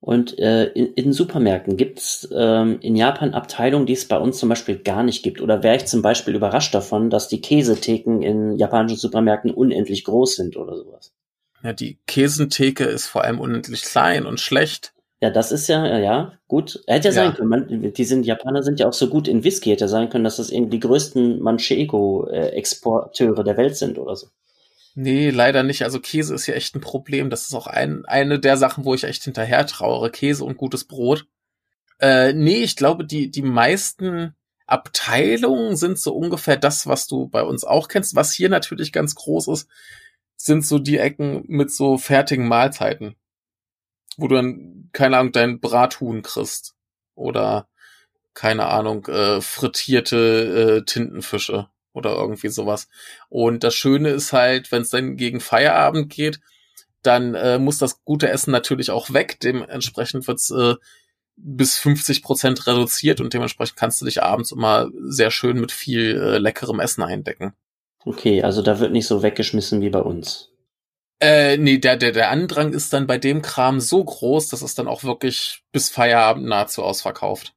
[0.00, 4.48] Und äh, in, in Supermärkten gibt's ähm, in Japan Abteilungen, die es bei uns zum
[4.48, 5.42] Beispiel gar nicht gibt.
[5.42, 10.36] Oder wäre ich zum Beispiel überrascht davon, dass die Käsetheken in japanischen Supermärkten unendlich groß
[10.36, 11.12] sind oder sowas?
[11.62, 14.94] Ja, die Käsentheke ist vor allem unendlich klein und schlecht.
[15.20, 16.82] Ja, das ist ja, ja, gut.
[16.86, 17.24] Hätte ja, Ja.
[17.26, 17.48] sein können.
[17.50, 19.68] Man, die sind, Japaner sind ja auch so gut in Whisky.
[19.68, 24.28] Hätte sein können, dass das irgendwie die größten Manchego-Exporteure der Welt sind oder so.
[24.94, 25.84] Nee, leider nicht.
[25.84, 27.30] Also Käse ist ja echt ein Problem.
[27.30, 30.10] Das ist auch ein, eine der Sachen, wo ich echt hinterher trauere.
[30.10, 31.26] Käse und gutes Brot.
[32.00, 34.34] Äh, nee, ich glaube, die, die meisten
[34.66, 38.16] Abteilungen sind so ungefähr das, was du bei uns auch kennst.
[38.16, 39.68] Was hier natürlich ganz groß ist,
[40.36, 43.16] sind so die Ecken mit so fertigen Mahlzeiten.
[44.16, 46.74] Wo du dann, keine Ahnung, dein Brathuhn kriegst.
[47.14, 47.68] Oder,
[48.34, 52.88] keine Ahnung, äh, frittierte äh, Tintenfische oder irgendwie sowas.
[53.28, 56.40] Und das Schöne ist halt, wenn es dann gegen Feierabend geht,
[57.02, 59.38] dann äh, muss das gute Essen natürlich auch weg.
[59.40, 60.74] Dementsprechend wird's äh,
[61.36, 66.16] bis 50 Prozent reduziert und dementsprechend kannst du dich abends immer sehr schön mit viel
[66.20, 67.54] äh, leckerem Essen eindecken.
[68.04, 70.50] Okay, also da wird nicht so weggeschmissen wie bei uns.
[71.20, 74.74] Äh, nee, der, der, der Andrang ist dann bei dem Kram so groß, dass es
[74.74, 77.54] dann auch wirklich bis Feierabend nahezu ausverkauft.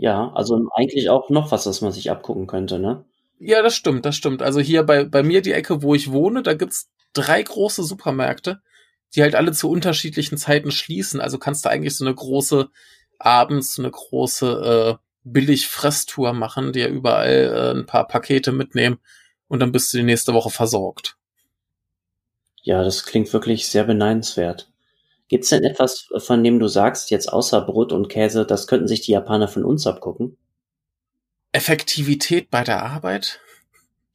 [0.00, 3.04] Ja, also eigentlich auch noch was, was man sich abgucken könnte, ne?
[3.40, 4.42] Ja, das stimmt, das stimmt.
[4.42, 8.60] Also hier bei, bei mir die Ecke, wo ich wohne, da gibt's drei große Supermärkte,
[9.16, 11.20] die halt alle zu unterschiedlichen Zeiten schließen.
[11.20, 12.68] Also kannst du eigentlich so eine große,
[13.18, 19.00] abends so eine große äh, Billig-Fresstour machen, dir überall äh, ein paar Pakete mitnehmen
[19.48, 21.16] und dann bist du die nächste Woche versorgt.
[22.62, 24.67] Ja, das klingt wirklich sehr beneidenswert.
[25.28, 29.02] Gibt's denn etwas, von dem du sagst, jetzt außer Brot und Käse, das könnten sich
[29.02, 30.38] die Japaner von uns abgucken?
[31.52, 33.40] Effektivität bei der Arbeit?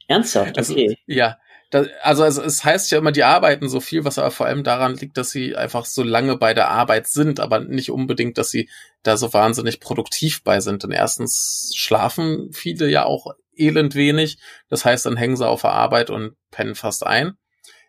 [0.07, 0.57] Ernsthaft?
[0.57, 0.97] Also, Okay.
[1.05, 1.37] ja.
[1.69, 4.63] Da, also es, es heißt ja immer, die arbeiten so viel, was aber vor allem
[4.63, 8.51] daran liegt, dass sie einfach so lange bei der Arbeit sind, aber nicht unbedingt, dass
[8.51, 8.69] sie
[9.01, 10.83] da so wahnsinnig produktiv bei sind.
[10.83, 14.37] Denn erstens schlafen viele ja auch elend wenig.
[14.69, 17.37] Das heißt, dann hängen sie auf der Arbeit und pennen fast ein.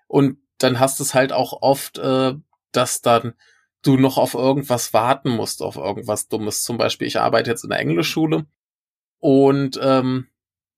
[0.06, 2.32] Und dann hast es halt auch oft, äh,
[2.76, 3.34] dass dann
[3.82, 6.62] du noch auf irgendwas warten musst, auf irgendwas Dummes.
[6.62, 8.46] Zum Beispiel, ich arbeite jetzt in der Englischschule
[9.18, 10.28] und ähm,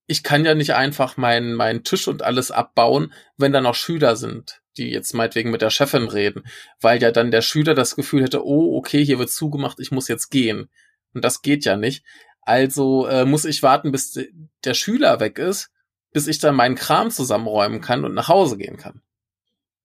[0.06, 4.16] ich kann ja nicht einfach meinen meinen Tisch und alles abbauen, wenn da noch Schüler
[4.16, 6.44] sind, die jetzt meinetwegen mit der Chefin reden,
[6.80, 10.08] weil ja dann der Schüler das Gefühl hätte, oh, okay, hier wird zugemacht, ich muss
[10.08, 10.68] jetzt gehen.
[11.12, 12.04] Und das geht ja nicht.
[12.42, 14.32] Also äh, muss ich warten, bis de-
[14.64, 15.70] der Schüler weg ist,
[16.12, 19.02] bis ich dann meinen Kram zusammenräumen kann und nach Hause gehen kann.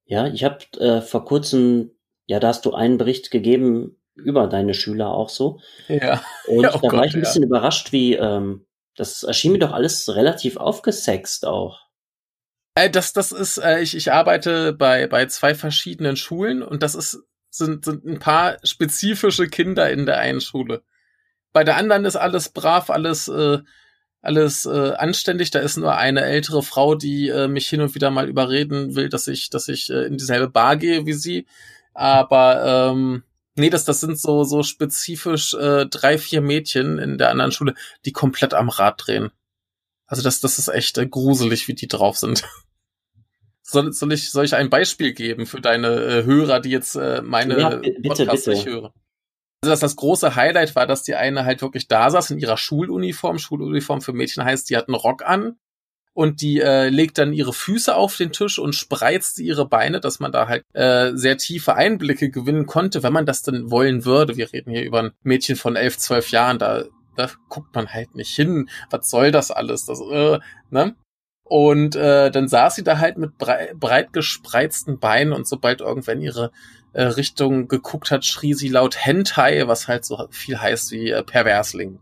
[0.06, 1.91] Ja, ich habe äh, vor kurzem,
[2.25, 5.60] ja, da hast du einen Bericht gegeben über deine Schüler auch so.
[5.88, 6.21] Ja.
[6.47, 7.27] Und Ja, oh da war Gott, ich ein ja.
[7.27, 11.79] bisschen überrascht, wie, ähm, das erschien mir doch alles relativ aufgesext auch.
[12.75, 16.95] Äh, das, das ist, äh, ich, ich arbeite bei, bei zwei verschiedenen Schulen und das
[16.95, 20.84] ist, sind, sind ein paar spezifische Kinder in der einen Schule.
[21.53, 23.60] Bei der anderen ist alles brav, alles, äh,
[24.21, 25.51] alles äh, anständig.
[25.51, 29.10] Da ist nur eine ältere Frau, die äh, mich hin und wieder mal überreden will,
[29.10, 31.47] dass ich, dass ich äh, in dieselbe Bar gehe wie sie.
[31.93, 33.23] Aber ähm,
[33.56, 37.75] nee, das, das sind so, so spezifisch äh, drei, vier Mädchen in der anderen Schule,
[38.06, 39.32] die komplett am Rad drehen.
[40.08, 42.43] Also das, das ist echt äh, gruselig, wie die drauf sind.
[43.63, 47.21] Soll, soll, ich, soll ich ein Beispiel geben für deine äh, Hörer, die jetzt äh,
[47.21, 48.58] meine Ja, bi- bitte, Podcasts bitte.
[48.58, 48.91] nicht hören?
[49.62, 52.58] Also das, das große Highlight war, dass die eine halt wirklich da saß in ihrer
[52.58, 53.38] Schuluniform.
[53.39, 55.58] Schuluniform für Mädchen heißt, die hat einen Rock an
[56.13, 60.19] und die äh, legt dann ihre Füße auf den Tisch und spreizt ihre Beine, dass
[60.19, 64.36] man da halt äh, sehr tiefe Einblicke gewinnen konnte, wenn man das denn wollen würde.
[64.36, 66.84] Wir reden hier über ein Mädchen von elf, zwölf Jahren, da,
[67.15, 68.69] da guckt man halt nicht hin.
[68.89, 69.86] Was soll das alles?
[69.86, 70.95] Das, äh, ne?
[71.43, 76.21] Und äh, dann saß sie da halt mit brei breit gespreizten Beinen und sobald irgendwann
[76.21, 76.52] ihre
[76.93, 81.24] äh, Richtung geguckt hat, schrie sie laut Hentai, was halt so viel heißt wie äh,
[81.24, 82.00] Perversling.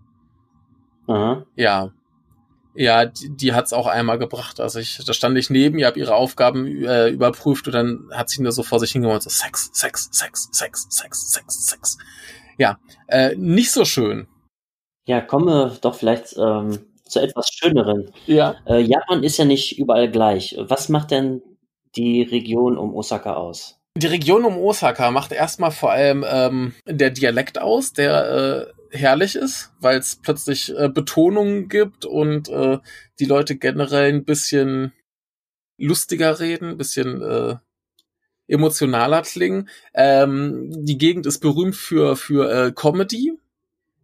[1.07, 1.45] Aha.
[1.55, 1.91] Ja.
[2.75, 4.59] Ja, die, die hat's auch einmal gebracht.
[4.59, 8.29] Also ich, da stand ich neben ihr, habe ihre Aufgaben äh, überprüft und dann hat
[8.29, 11.97] sie nur so vor sich hingeholt, so Sex, Sex, Sex, Sex, Sex, Sex, Sex.
[12.57, 12.77] Ja,
[13.07, 14.27] äh, nicht so schön.
[15.05, 18.11] Ja, kommen wir doch vielleicht ähm, zu etwas Schöneren.
[18.27, 18.55] Ja.
[18.65, 20.55] Äh, Japan ist ja nicht überall gleich.
[20.59, 21.41] Was macht denn
[21.95, 23.79] die Region um Osaka aus?
[23.97, 29.35] Die Region um Osaka macht erstmal vor allem ähm, der Dialekt aus, der äh, herrlich
[29.35, 32.79] ist, weil es plötzlich äh, Betonungen gibt und äh,
[33.19, 34.93] die Leute generell ein bisschen
[35.77, 37.55] lustiger reden, ein bisschen äh,
[38.47, 39.69] emotionaler klingen.
[39.93, 43.33] Ähm, die Gegend ist berühmt für für äh, Comedy.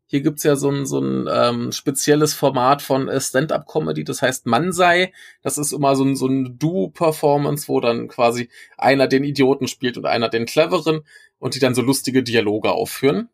[0.08, 4.46] Hier gibt's ja so ein, so ein ähm, spezielles Format von äh, Stand-up-Comedy, das heißt
[4.46, 5.12] Mansei.
[5.42, 9.98] Das ist immer so ein, so ein Duo-Performance, wo dann quasi einer den Idioten spielt
[9.98, 11.02] und einer den Cleveren
[11.40, 13.30] und die dann so lustige Dialoge aufführen.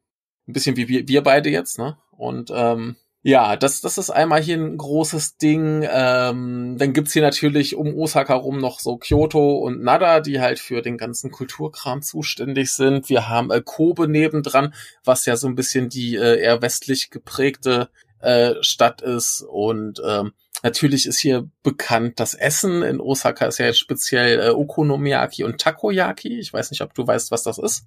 [0.48, 1.98] Ein bisschen wie wir, wir beide jetzt, ne?
[2.12, 5.88] Und ähm, ja, das, das ist einmal hier ein großes Ding.
[5.88, 10.58] Ähm, dann gibt's hier natürlich um Osaka rum noch so Kyoto und Nada, die halt
[10.58, 13.10] für den ganzen Kulturkram zuständig sind.
[13.10, 14.74] Wir haben äh, Kobe nebendran,
[15.04, 17.90] was ja so ein bisschen die äh, eher westlich geprägte
[18.22, 19.42] äh, Stadt ist.
[19.48, 24.50] Und ähm, natürlich ist hier bekannt, das Essen in Osaka ist ja jetzt speziell äh,
[24.50, 26.40] Okonomiyaki und Takoyaki.
[26.40, 27.86] Ich weiß nicht, ob du weißt, was das ist.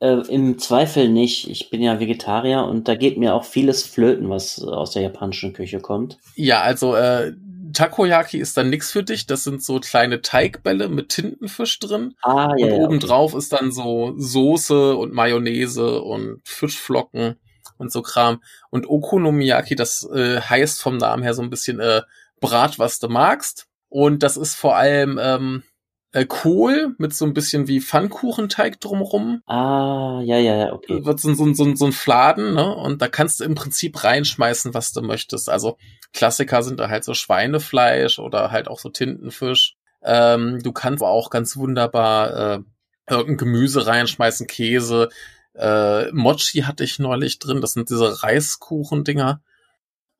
[0.00, 1.48] Äh, Im Zweifel nicht.
[1.48, 5.52] Ich bin ja Vegetarier und da geht mir auch vieles flöten, was aus der japanischen
[5.52, 6.18] Küche kommt.
[6.34, 7.32] Ja, also äh,
[7.72, 9.26] Takoyaki ist dann nix für dich.
[9.26, 12.14] Das sind so kleine Teigbälle mit Tintenfisch drin.
[12.22, 12.66] Ah, ja.
[12.66, 17.36] und ja, obendrauf ist dann so Soße und Mayonnaise und Fischflocken
[17.78, 18.42] und so Kram.
[18.70, 22.02] Und Okonomiyaki, das äh, heißt vom Namen her so ein bisschen äh,
[22.40, 23.66] Brat, was du magst.
[23.88, 25.62] Und das ist vor allem ähm,
[26.12, 29.42] äh, Kohl mit so ein bisschen wie Pfannkuchenteig drumrum.
[29.46, 31.04] Ah, ja, ja, ja, okay.
[31.04, 32.74] Wird so, so, so, so ein Fladen, ne?
[32.74, 35.50] Und da kannst du im Prinzip reinschmeißen, was du möchtest.
[35.50, 35.76] Also
[36.12, 39.76] Klassiker sind da halt so Schweinefleisch oder halt auch so Tintenfisch.
[40.02, 42.60] Ähm, du kannst auch ganz wunderbar äh,
[43.08, 45.08] irgendein Gemüse reinschmeißen, Käse.
[45.54, 49.42] Äh, Mochi hatte ich neulich drin, das sind diese Reiskuchendinger.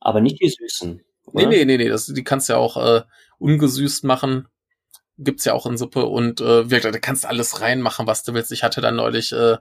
[0.01, 1.03] Aber nicht die süßen.
[1.33, 1.49] Nee, oder?
[1.49, 3.03] nee, nee, nee, das, die kannst du ja auch äh,
[3.39, 4.49] ungesüßt machen.
[5.19, 8.53] Gibt's ja auch in Suppe und äh, wirklich, da kannst alles reinmachen, was du willst.
[8.53, 9.57] Ich hatte da neulich äh,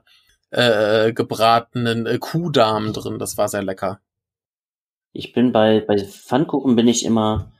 [0.50, 4.00] äh, gebratenen äh, Kuhdarm drin, das war sehr lecker.
[5.12, 7.52] Ich bin bei, bei Pfannkuchen bin ich immer,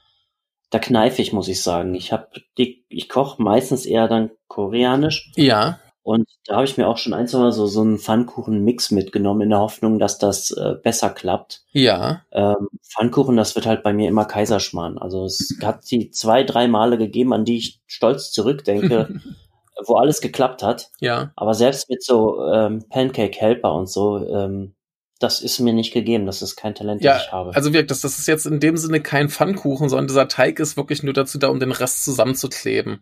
[0.71, 1.95] da kneife ich, muss ich sagen.
[1.95, 6.87] Ich hab die, ich koche meistens eher dann koreanisch Ja, und da habe ich mir
[6.87, 10.53] auch schon ein, zwei Mal so, so einen Pfannkuchen-Mix mitgenommen in der Hoffnung, dass das
[10.53, 11.65] äh, besser klappt.
[11.73, 14.99] ja, Ähm, Pfannkuchen, das wird halt bei mir immer Kaiserschmarrn.
[14.99, 19.21] Also es hat die zwei, drei Male gegeben, an die ich stolz zurückdenke,
[19.85, 20.91] wo alles geklappt hat.
[21.01, 21.33] ja.
[21.35, 24.77] Aber selbst mit so ähm, Pancake Helper und so, ähm,
[25.19, 26.25] das ist mir nicht gegeben.
[26.27, 27.53] Das ist kein Talent, Ja, das ich habe.
[27.53, 30.77] Also wirklich, das, das ist jetzt in dem Sinne kein Pfannkuchen, sondern dieser Teig ist
[30.77, 33.01] wirklich nur dazu da, um den Rest zusammenzukleben.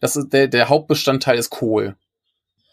[0.00, 1.94] Das ist der, der Hauptbestandteil ist Kohl.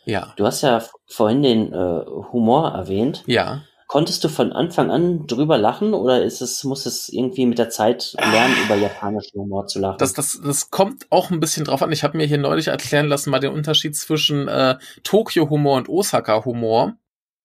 [0.06, 0.34] Ja.
[0.36, 3.24] du hast ja vorhin den äh, Humor erwähnt.
[3.26, 3.64] Ja.
[3.88, 7.70] Konntest du von Anfang an drüber lachen oder ist es, muss es irgendwie mit der
[7.70, 10.00] Zeit lernen, über japanischen Humor zu lachen?
[10.00, 11.92] Das, das, das kommt auch ein bisschen drauf an.
[11.92, 16.96] Ich habe mir hier neulich erklären lassen, mal den Unterschied zwischen äh, Tokio-Humor und Osaka-Humor.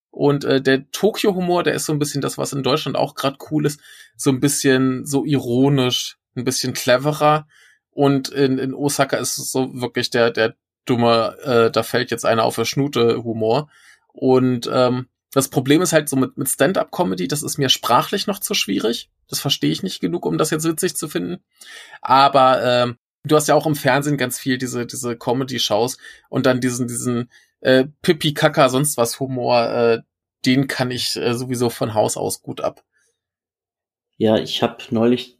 [0.09, 3.37] Und äh, der Tokio-Humor, der ist so ein bisschen das, was in Deutschland auch gerade
[3.51, 3.79] cool ist,
[4.17, 7.47] so ein bisschen so ironisch, ein bisschen cleverer.
[7.91, 12.25] Und in, in Osaka ist es so wirklich der, der dumme, äh, da fällt jetzt
[12.25, 13.69] einer auf der Schnute Humor.
[14.07, 18.39] Und ähm, das Problem ist halt so mit, mit Stand-up-Comedy, das ist mir sprachlich noch
[18.39, 19.09] zu schwierig.
[19.29, 21.41] Das verstehe ich nicht genug, um das jetzt witzig zu finden.
[22.01, 25.97] Aber ähm, du hast ja auch im Fernsehen ganz viel diese, diese Comedy-Shows
[26.29, 27.29] und dann diesen, diesen
[27.61, 30.01] äh, Pipi Kaka, sonst was Humor, äh,
[30.45, 32.83] den kann ich äh, sowieso von Haus aus gut ab.
[34.17, 35.37] Ja, ich habe neulich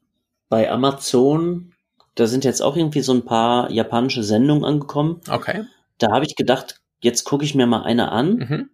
[0.47, 1.70] bei Amazon,
[2.15, 5.21] da sind jetzt auch irgendwie so ein paar japanische Sendungen angekommen.
[5.30, 5.63] Okay.
[5.97, 8.36] Da habe ich gedacht, jetzt gucke ich mir mal eine an.
[8.36, 8.69] Mhm.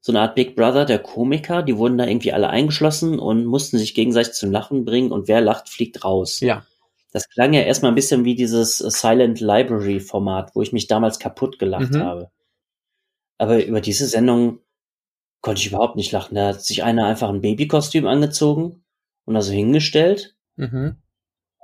[0.00, 3.78] So eine Art Big Brother der Komiker, die wurden da irgendwie alle eingeschlossen und mussten
[3.78, 6.40] sich gegenseitig zum Lachen bringen und wer lacht, fliegt raus.
[6.40, 6.64] Ja.
[7.12, 11.18] Das klang ja erstmal ein bisschen wie dieses Silent Library Format, wo ich mich damals
[11.18, 12.02] kaputt gelacht Mhm.
[12.02, 12.30] habe.
[13.38, 14.60] Aber über diese Sendung
[15.40, 16.34] konnte ich überhaupt nicht lachen.
[16.34, 18.84] Da hat sich einer einfach ein Babykostüm angezogen
[19.24, 20.96] und da so hingestellt Mhm.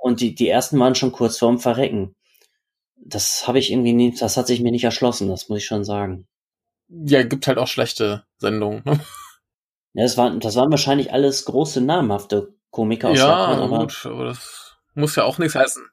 [0.05, 2.13] Und die, die ersten waren schon kurz vorm Verrecken.
[2.95, 5.83] Das habe ich irgendwie nie, das hat sich mir nicht erschlossen, das muss ich schon
[5.83, 6.27] sagen.
[6.87, 8.83] Ja, gibt halt auch schlechte Sendungen.
[8.85, 8.99] Ne?
[9.93, 14.05] Ja, das waren, das waren wahrscheinlich alles große, namhafte Komiker aus Ja, Japan, aber gut,
[14.05, 15.83] aber das muss ja auch nichts heißen.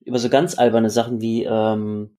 [0.00, 2.18] über so ganz alberne Sachen wie, ähm,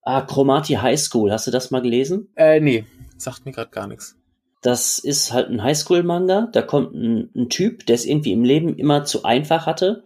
[0.00, 2.32] ah, Chromati High School, hast du das mal gelesen?
[2.36, 2.86] Äh, nee,
[3.18, 4.16] sagt mir gerade gar nichts.
[4.62, 6.48] Das ist halt ein Highschool-Manga.
[6.52, 10.04] Da kommt ein, ein Typ, der es irgendwie im Leben immer zu einfach hatte,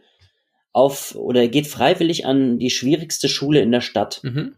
[0.74, 4.20] auf oder er geht freiwillig an die schwierigste Schule in der Stadt.
[4.22, 4.56] Mhm.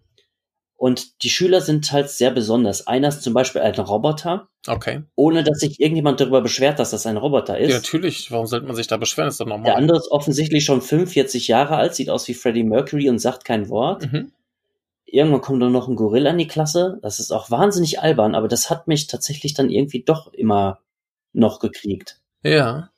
[0.78, 2.86] Und die Schüler sind halt sehr besonders.
[2.86, 5.02] Einer ist zum Beispiel ein Roboter, Okay.
[5.14, 7.70] ohne dass sich irgendjemand darüber beschwert, dass das ein Roboter ist.
[7.70, 8.30] Ja, natürlich.
[8.30, 9.28] Warum sollte man sich da beschweren?
[9.28, 9.64] ist doch normal.
[9.64, 13.44] der andere ist offensichtlich schon 45 Jahre alt, sieht aus wie Freddie Mercury und sagt
[13.46, 14.10] kein Wort.
[14.12, 14.32] Mhm.
[15.06, 16.98] Irgendwann kommt dann noch ein Gorilla in die Klasse.
[17.00, 20.80] Das ist auch wahnsinnig albern, aber das hat mich tatsächlich dann irgendwie doch immer
[21.32, 22.20] noch gekriegt.
[22.42, 22.90] Ja.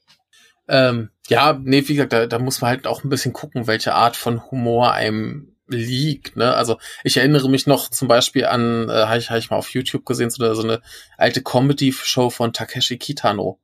[0.68, 3.94] Ähm, ja, nee, wie gesagt, da, da muss man halt auch ein bisschen gucken, welche
[3.94, 6.36] Art von Humor einem liegt.
[6.36, 6.54] Ne?
[6.54, 9.70] Also ich erinnere mich noch zum Beispiel an, äh, habe ich, hab ich mal auf
[9.70, 10.80] YouTube gesehen, so eine, so eine
[11.16, 13.60] alte Comedy-Show von Takeshi Kitano.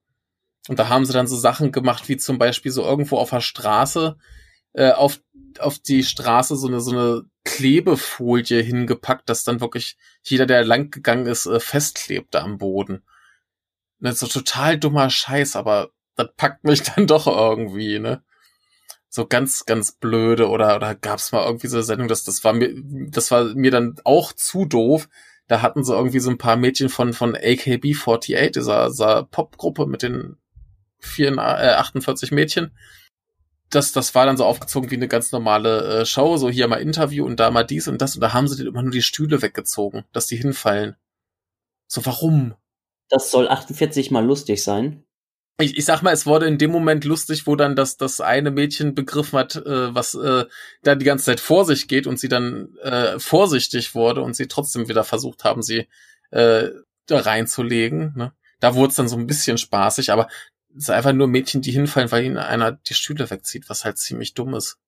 [0.68, 3.40] Und da haben sie dann so Sachen gemacht, wie zum Beispiel so irgendwo auf der
[3.40, 4.16] Straße,
[4.72, 5.20] äh, auf,
[5.58, 10.90] auf die Straße so eine, so eine Klebefolie hingepackt, dass dann wirklich jeder, der lang
[10.90, 13.02] gegangen ist, äh, festklebte am Boden.
[14.00, 18.22] Das ist so total dummer Scheiß, aber das packt mich dann doch irgendwie, ne?
[19.08, 22.52] So ganz, ganz blöde oder, oder gab's mal irgendwie so eine Sendung, das, das war
[22.52, 22.74] mir,
[23.10, 25.08] das war mir dann auch zu doof.
[25.46, 30.02] Da hatten sie irgendwie so ein paar Mädchen von, von AKB48, dieser, dieser Popgruppe mit
[30.02, 30.36] den
[31.00, 32.76] 44, äh, 48 Mädchen.
[33.70, 36.76] Das, das war dann so aufgezogen wie eine ganz normale äh, Show, so hier mal
[36.76, 39.42] Interview und da mal dies und das und da haben sie immer nur die Stühle
[39.42, 40.96] weggezogen, dass die hinfallen.
[41.86, 42.54] So, warum?
[43.08, 45.04] Das soll 48 mal lustig sein.
[45.60, 48.50] Ich, ich sag mal, es wurde in dem Moment lustig, wo dann das, das eine
[48.50, 50.46] Mädchen begriffen hat, äh, was äh,
[50.82, 54.48] da die ganze Zeit vor sich geht und sie dann äh, vorsichtig wurde und sie
[54.48, 55.86] trotzdem wieder versucht haben, sie
[56.32, 56.70] äh,
[57.06, 58.14] da reinzulegen.
[58.16, 58.32] Ne?
[58.58, 60.28] Da wurde es dann so ein bisschen spaßig, aber
[60.76, 63.98] es ist einfach nur Mädchen, die hinfallen, weil ihnen einer die Stühle wegzieht, was halt
[63.98, 64.78] ziemlich dumm ist.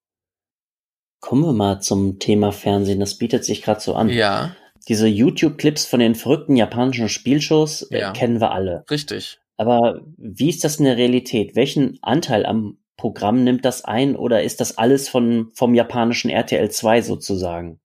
[1.21, 2.99] Kommen wir mal zum Thema Fernsehen.
[2.99, 4.09] Das bietet sich gerade so an.
[4.09, 4.57] Ja.
[4.89, 8.13] Diese YouTube-Clips von den verrückten japanischen Spielshows äh, Ja.
[8.13, 8.85] kennen wir alle.
[8.91, 9.39] Richtig.
[9.57, 11.57] Aber wie ist das in der Realität?
[11.57, 16.71] Welchen Anteil am Programm nimmt das ein oder ist das alles von, vom japanischen RTL
[16.71, 17.81] 2 sozusagen?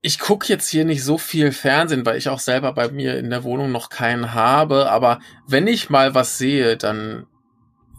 [0.00, 3.30] Ich gucke jetzt hier nicht so viel Fernsehen, weil ich auch selber bei mir in
[3.30, 4.90] der Wohnung noch keinen habe.
[4.90, 7.26] Aber wenn ich mal was sehe, dann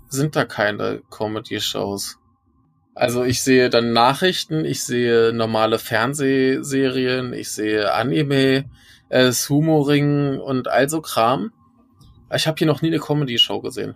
[0.10, 2.20] sind da keine Comedy-Shows.
[2.94, 8.66] Also ich sehe dann Nachrichten, ich sehe normale Fernsehserien, ich sehe Anime,
[9.10, 11.52] äh, Sumo-Ring und all so Kram.
[12.36, 13.96] Ich habe hier noch nie eine Comedy-Show gesehen.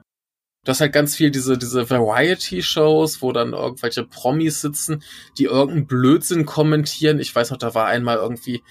[0.66, 5.04] Das ist halt ganz viel diese, diese Variety-Shows, wo dann irgendwelche Promis sitzen,
[5.38, 7.20] die irgendeinen Blödsinn kommentieren.
[7.20, 8.62] Ich weiß noch, da war einmal irgendwie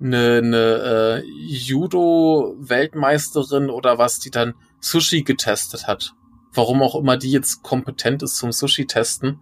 [0.00, 6.14] eine, eine äh, Judo-Weltmeisterin oder was, die dann Sushi getestet hat.
[6.52, 9.40] Warum auch immer die jetzt kompetent ist zum Sushi-Testen.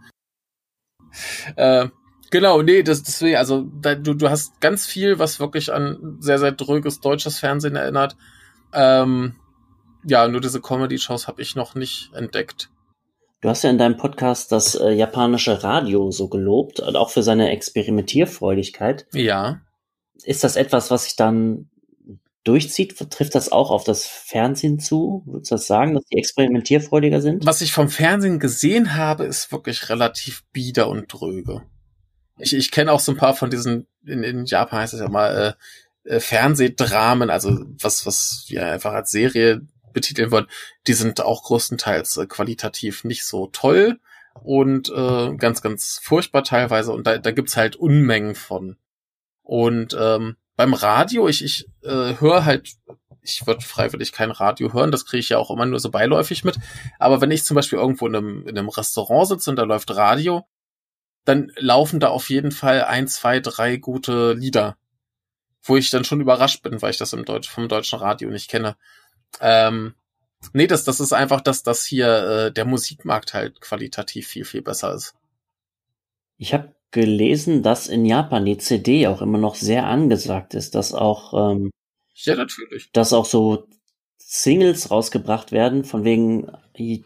[1.57, 1.89] Äh,
[2.31, 6.39] genau, nee, das, deswegen, also da, du, du hast ganz viel, was wirklich an sehr,
[6.39, 8.17] sehr dröges deutsches Fernsehen erinnert.
[8.73, 9.37] Ähm,
[10.07, 12.71] ja, nur diese Comedy-Shows habe ich noch nicht entdeckt.
[13.41, 17.51] Du hast ja in deinem Podcast das äh, japanische Radio so gelobt, auch für seine
[17.51, 19.07] Experimentierfreudigkeit.
[19.13, 19.61] Ja.
[20.25, 21.71] Ist das etwas, was sich dann
[22.45, 22.97] durchzieht?
[23.11, 25.23] Trifft das auch auf das Fernsehen zu?
[25.27, 27.45] Würdest du das sagen, dass die experimentierfreudiger sind?
[27.45, 31.63] Was ich vom Fernsehen gesehen habe, ist wirklich relativ bieder und dröge.
[32.39, 35.09] Ich, ich kenne auch so ein paar von diesen, in, in Japan heißt es ja
[35.09, 35.57] mal,
[36.05, 39.63] äh, äh, Fernsehdramen, also was, was wir einfach als Serie
[39.97, 40.47] betiteln wollen,
[40.87, 43.99] die sind auch größtenteils äh, qualitativ nicht so toll
[44.45, 46.93] und äh, ganz, ganz furchtbar teilweise.
[46.93, 48.77] Und da, da gibt's halt Unmengen von.
[49.43, 52.75] Und ähm, beim Radio, ich, ich äh, höre halt,
[53.23, 56.45] ich würde freiwillig kein Radio hören, das kriege ich ja auch immer nur so beiläufig
[56.45, 56.59] mit.
[56.99, 59.95] Aber wenn ich zum Beispiel irgendwo in einem, in einem Restaurant sitze und da läuft
[59.97, 60.47] Radio,
[61.25, 64.77] dann laufen da auf jeden Fall ein, zwei, drei gute Lieder,
[65.63, 68.51] wo ich dann schon überrascht bin, weil ich das im Deutsch, vom deutschen Radio nicht
[68.51, 68.77] kenne.
[69.41, 69.95] Ähm,
[70.53, 74.63] nee, das, das ist einfach, dass das hier äh, der Musikmarkt halt qualitativ viel, viel
[74.63, 75.15] besser ist.
[76.39, 80.95] Ich habe gelesen, dass in Japan die CD auch immer noch sehr angesagt ist, dass
[80.95, 81.71] auch, ähm,
[82.15, 82.91] Ja, natürlich.
[82.93, 83.67] dass auch so
[84.19, 86.51] Singles rausgebracht werden, von wegen,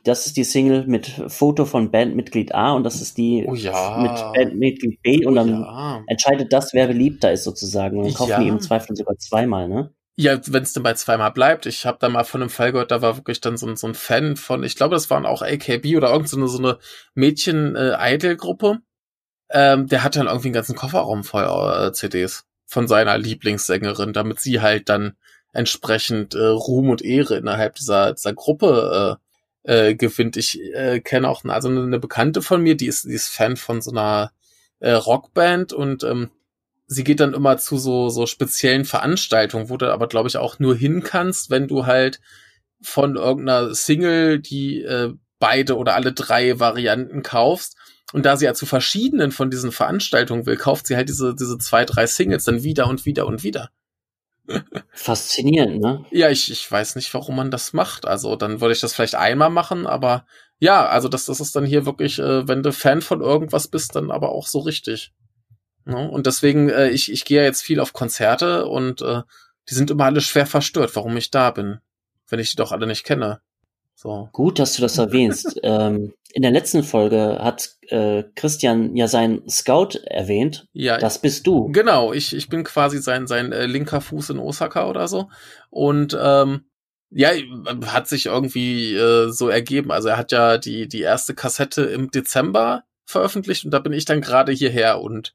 [0.05, 3.99] das ist die Single mit Foto von Bandmitglied A und das ist die Oh ja.
[4.01, 6.03] mit Bandmitglied B und Oh dann ja.
[6.07, 7.99] entscheidet das, wer beliebter ist sozusagen.
[7.99, 8.41] Und dann kaufen Ja.
[8.41, 9.93] die im Zweifel sogar zweimal, ne?
[10.23, 11.65] Ja, wenn es denn bei zweimal bleibt.
[11.65, 13.87] Ich habe da mal von einem Fall gehört, da war wirklich dann so, ein- so
[13.87, 16.79] ein Fan von, ich glaube, das waren auch AKB oder irgend so eine,
[17.15, 18.81] Mädchen-Idol-Gruppe.
[19.51, 24.41] ähm, der hat dann irgendwie einen ganzen Kofferraum voll äh, CDs von seiner Lieblingssängerin, damit
[24.41, 25.17] sie halt dann
[25.53, 29.19] entsprechend äh, Ruhm und Ehre innerhalb dieser, dieser Gruppe
[29.65, 30.37] äh, äh, gewinnt.
[30.37, 33.83] Ich äh, kenne auch also eine Bekannte von mir, die ist, die ist Fan von
[33.83, 34.33] so einer
[34.81, 36.31] äh, Rockband und ähm,
[36.91, 40.59] sie geht dann immer zu so, so speziellen Veranstaltungen, wo du aber, glaube ich, auch
[40.59, 42.21] nur hin kannst, wenn du halt
[42.83, 47.77] von irgendeiner Single die äh, beide oder alle drei Varianten kaufst.
[48.13, 51.59] Und da sie ja zu verschiedenen von diesen Veranstaltungen will, kauft sie halt diese, diese
[51.59, 53.71] zwei, drei Singles dann wieder und wieder und wieder.
[54.91, 56.05] Faszinierend, ne?
[56.11, 58.05] Ja, ich, ich weiß nicht, warum man das macht.
[58.05, 60.27] Also dann würde ich das vielleicht einmal machen, aber
[60.59, 63.95] ja, also das, das ist dann hier wirklich, äh, wenn du Fan von irgendwas bist,
[63.95, 65.13] dann aber auch so richtig.
[65.85, 66.11] Ne?
[66.11, 69.23] Und deswegen, äh, ich, ich gehe ja jetzt viel auf Konzerte und äh,
[69.69, 71.79] die sind immer alle schwer verstört, warum ich da bin,
[72.29, 73.41] wenn ich die doch alle nicht kenne.
[73.95, 74.29] So.
[74.33, 75.61] Gut, dass du das erwähnst.
[75.63, 80.67] ähm, in der letzten Folge hat äh, Christian ja seinen Scout erwähnt.
[80.73, 81.71] Ja, Das bist du.
[81.73, 85.29] Genau, ich, ich bin quasi sein, sein äh, linker Fuß in Osaka oder so.
[85.71, 86.67] Und ähm,
[87.11, 87.31] ja,
[87.87, 89.91] hat sich irgendwie äh, so ergeben.
[89.91, 94.05] Also er hat ja die, die erste Kassette im Dezember veröffentlicht und da bin ich
[94.05, 95.35] dann gerade hierher und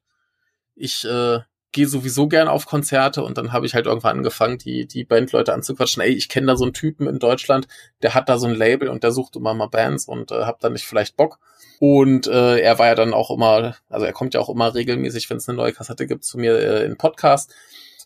[0.76, 1.40] ich äh,
[1.72, 5.52] gehe sowieso gern auf Konzerte und dann habe ich halt irgendwann angefangen, die, die Bandleute
[5.52, 6.02] anzuquatschen.
[6.02, 7.66] Ey, ich kenne da so einen Typen in Deutschland,
[8.02, 10.60] der hat da so ein Label und der sucht immer mal Bands und äh, hab
[10.60, 11.38] da nicht vielleicht Bock.
[11.78, 15.28] Und äh, er war ja dann auch immer, also er kommt ja auch immer regelmäßig,
[15.28, 17.52] wenn es eine neue Kassette gibt, zu mir äh, in Podcast.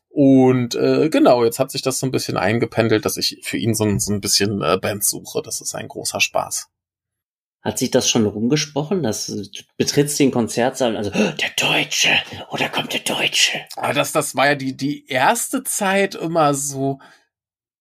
[0.08, 3.74] Und äh, genau, jetzt hat sich das so ein bisschen eingependelt, dass ich für ihn
[3.74, 5.42] so, ein- so ein bisschen äh, Bands suche.
[5.44, 6.66] Das ist ein großer Spaß.
[7.62, 9.02] Hat sich das schon rumgesprochen?
[9.02, 9.44] dass du
[9.76, 12.10] betrittst den Konzertsaal, also der Deutsche
[12.50, 13.60] oder kommt der Deutsche?
[13.76, 17.00] Aber das, das war ja die, die erste Zeit immer so,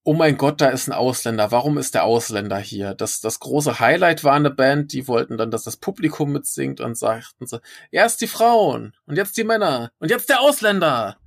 [0.03, 1.51] oh mein Gott, da ist ein Ausländer.
[1.51, 2.93] Warum ist der Ausländer hier?
[2.93, 6.97] Das, das große Highlight war eine Band, die wollten dann, dass das Publikum mitsingt und
[6.97, 7.59] sagten so,
[7.91, 11.17] erst die Frauen und jetzt die Männer und jetzt der Ausländer.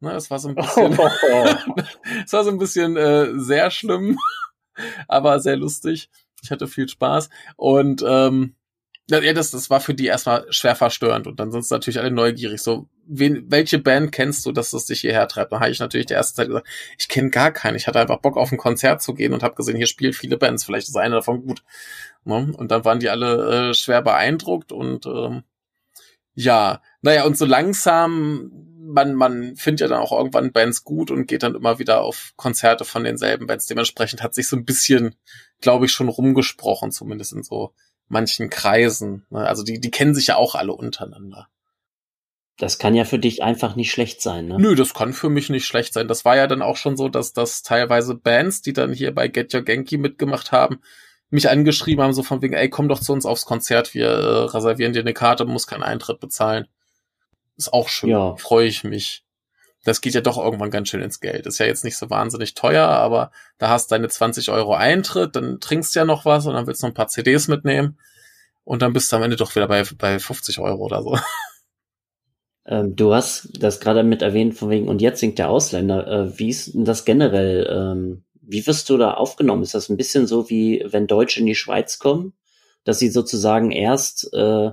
[0.00, 0.92] Ne, das war so ein bisschen,
[2.24, 4.18] es war so ein bisschen äh, sehr schlimm,
[5.08, 6.10] aber sehr lustig.
[6.42, 8.54] Ich hatte viel Spaß und ähm,
[9.10, 12.12] ja, das, das war für die erstmal schwer verstörend und dann sind sie natürlich alle
[12.12, 12.62] neugierig.
[12.62, 15.50] So, wen, welche Band kennst du, dass das dich hierher treibt?
[15.50, 17.76] Dann habe ich natürlich die erste Zeit gesagt, ich kenne gar keine.
[17.76, 20.36] Ich hatte einfach Bock auf ein Konzert zu gehen und habe gesehen, hier spielen viele
[20.36, 21.64] Bands, vielleicht ist eine davon gut.
[22.24, 22.52] Ne?
[22.56, 25.42] Und dann waren die alle äh, schwer beeindruckt und ähm,
[26.34, 31.26] ja, naja, und so langsam, man, man findet ja dann auch irgendwann Bands gut und
[31.26, 33.66] geht dann immer wieder auf Konzerte von denselben Bands.
[33.66, 35.16] Dementsprechend hat sich so ein bisschen,
[35.60, 37.72] glaube ich, schon rumgesprochen, zumindest in so
[38.08, 39.24] manchen Kreisen.
[39.30, 39.46] ne?
[39.46, 41.48] Also die, die kennen sich ja auch alle untereinander.
[42.58, 44.56] Das kann ja für dich einfach nicht schlecht sein, ne?
[44.58, 46.08] Nö, das kann für mich nicht schlecht sein.
[46.08, 49.28] Das war ja dann auch schon so, dass dass teilweise Bands, die dann hier bei
[49.28, 50.80] Get Your Genki mitgemacht haben,
[51.30, 54.44] mich angeschrieben haben, so von wegen, ey, komm doch zu uns aufs Konzert, wir äh,
[54.50, 56.66] reservieren dir eine Karte, muss keinen Eintritt bezahlen.
[57.56, 58.36] Ist auch schön, Ja.
[58.36, 59.24] freue ich mich.
[59.84, 61.46] Das geht ja doch irgendwann ganz schön ins Geld.
[61.46, 65.60] Ist ja jetzt nicht so wahnsinnig teuer, aber da hast deine 20 Euro Eintritt, dann
[65.60, 67.98] trinkst ja noch was und dann willst du noch ein paar CDs mitnehmen
[68.64, 71.18] und dann bist du am Ende doch wieder bei, bei 50 Euro oder so.
[72.66, 76.06] Ähm, du hast das gerade mit erwähnt, von wegen, und jetzt singt der Ausländer.
[76.06, 77.66] Äh, wie ist denn das generell?
[77.68, 79.62] Ähm, wie wirst du da aufgenommen?
[79.62, 82.34] Ist das ein bisschen so wie, wenn Deutsche in die Schweiz kommen,
[82.84, 84.70] dass sie sozusagen erst äh,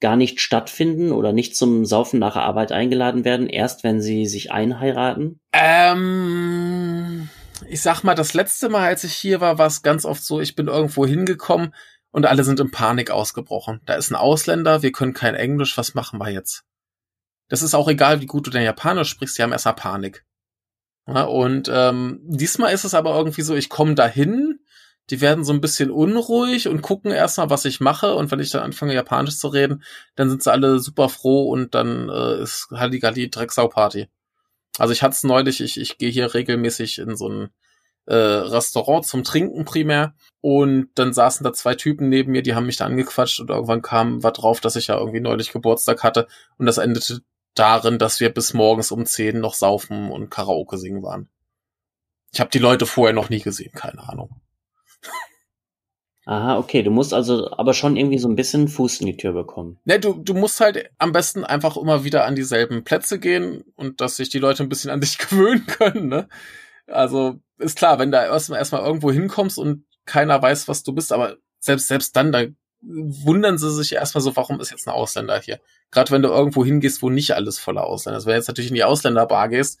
[0.00, 4.26] gar nicht stattfinden oder nicht zum Saufen nach der Arbeit eingeladen werden, erst wenn sie
[4.26, 5.38] sich einheiraten?
[5.52, 7.28] Ähm,
[7.68, 10.40] ich sag mal, das letzte Mal, als ich hier war, war es ganz oft so,
[10.40, 11.74] ich bin irgendwo hingekommen
[12.10, 13.80] und alle sind in Panik ausgebrochen.
[13.86, 16.64] Da ist ein Ausländer, wir können kein Englisch, was machen wir jetzt?
[17.48, 20.24] Das ist auch egal, wie gut du denn Japanisch sprichst, die haben erstmal Panik.
[21.06, 24.49] Ja, und ähm, diesmal ist es aber irgendwie so, ich komme dahin,
[25.10, 28.14] die werden so ein bisschen unruhig und gucken erstmal, was ich mache.
[28.14, 29.82] Und wenn ich dann anfange, Japanisch zu reden,
[30.14, 34.08] dann sind sie alle super froh und dann äh, ist Halligalli Drecksau-Party.
[34.78, 37.50] Also ich hatte es neulich, ich, ich gehe hier regelmäßig in so ein
[38.06, 42.66] äh, Restaurant zum Trinken primär und dann saßen da zwei Typen neben mir, die haben
[42.66, 46.28] mich da angequatscht und irgendwann kam was drauf, dass ich ja irgendwie neulich Geburtstag hatte
[46.56, 47.20] und das endete
[47.54, 51.28] darin, dass wir bis morgens um 10 noch saufen und Karaoke singen waren.
[52.32, 54.39] Ich habe die Leute vorher noch nie gesehen, keine Ahnung.
[56.26, 56.82] Aha, okay.
[56.82, 59.78] Du musst also aber schon irgendwie so ein bisschen Fuß in die Tür bekommen.
[59.84, 64.00] Ne, du, du musst halt am besten einfach immer wieder an dieselben Plätze gehen und
[64.00, 66.28] dass sich die Leute ein bisschen an dich gewöhnen können, ne?
[66.86, 71.12] Also ist klar, wenn da erstmal erstmal irgendwo hinkommst und keiner weiß, was du bist,
[71.12, 72.44] aber selbst selbst dann, da
[72.82, 75.60] wundern sie sich erstmal so, warum ist jetzt ein Ausländer hier?
[75.90, 78.26] Gerade wenn du irgendwo hingehst, wo nicht alles voller Ausländer ist.
[78.26, 79.78] Wenn du jetzt natürlich in die Ausländerbar gehst,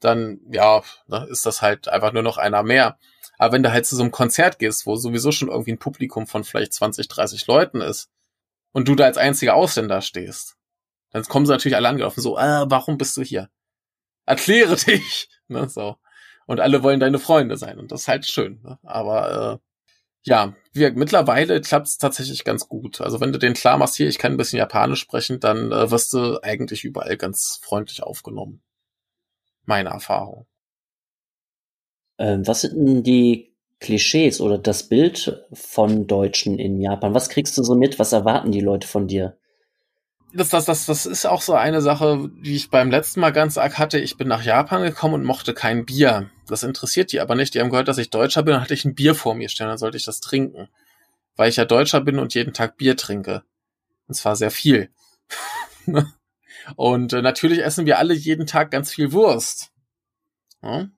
[0.00, 2.98] dann ja, ne, ist das halt einfach nur noch einer mehr.
[3.38, 6.26] Aber wenn du halt zu so einem Konzert gehst, wo sowieso schon irgendwie ein Publikum
[6.26, 8.10] von vielleicht 20, 30 Leuten ist
[8.72, 10.56] und du da als einziger Ausländer stehst,
[11.10, 13.50] dann kommen sie natürlich alle angelaufen, so, äh, warum bist du hier?
[14.26, 15.96] Erkläre dich, ne, so.
[16.46, 18.78] Und alle wollen deine Freunde sein und das ist halt schön, ne?
[18.82, 19.70] aber äh,
[20.22, 23.00] ja, wir, mittlerweile klappt es tatsächlich ganz gut.
[23.00, 25.90] Also wenn du den klar machst, hier, ich kann ein bisschen Japanisch sprechen, dann äh,
[25.90, 28.62] wirst du eigentlich überall ganz freundlich aufgenommen.
[29.70, 30.46] Meine Erfahrung.
[32.18, 37.14] Ähm, was sind denn die Klischees oder das Bild von Deutschen in Japan?
[37.14, 38.00] Was kriegst du so mit?
[38.00, 39.38] Was erwarten die Leute von dir?
[40.34, 43.58] Das, das, das, das ist auch so eine Sache, die ich beim letzten Mal ganz
[43.58, 44.00] arg hatte.
[44.00, 46.28] Ich bin nach Japan gekommen und mochte kein Bier.
[46.48, 47.54] Das interessiert die aber nicht.
[47.54, 49.68] Die haben gehört, dass ich Deutscher bin, dann hatte ich ein Bier vor mir stehen,
[49.68, 50.68] dann sollte ich das trinken.
[51.36, 53.44] Weil ich ja Deutscher bin und jeden Tag Bier trinke.
[54.08, 54.90] Und zwar sehr viel.
[56.76, 59.72] und äh, natürlich essen wir alle jeden Tag ganz viel Wurst.
[60.62, 60.88] Ja?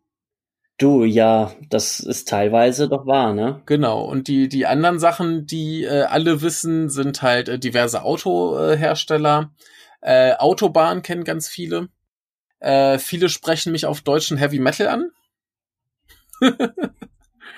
[0.79, 3.63] Du, ja, das ist teilweise doch wahr, ne?
[3.67, 4.03] Genau.
[4.03, 9.53] Und die, die anderen Sachen, die äh, alle wissen, sind halt äh, diverse Autohersteller.
[10.01, 11.89] Äh, Autobahn kennen ganz viele.
[12.59, 15.11] Äh, viele sprechen mich auf deutschen Heavy Metal an.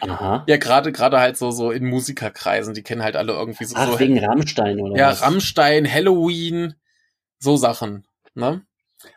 [0.00, 0.44] Aha.
[0.46, 3.74] Ja, gerade gerade halt so so in Musikerkreisen, die kennen halt alle irgendwie so.
[3.78, 5.22] Ach, so wegen Rammstein oder ja, was?
[5.22, 6.74] Rammstein, Halloween,
[7.44, 8.04] so Sachen.
[8.34, 8.62] Ne?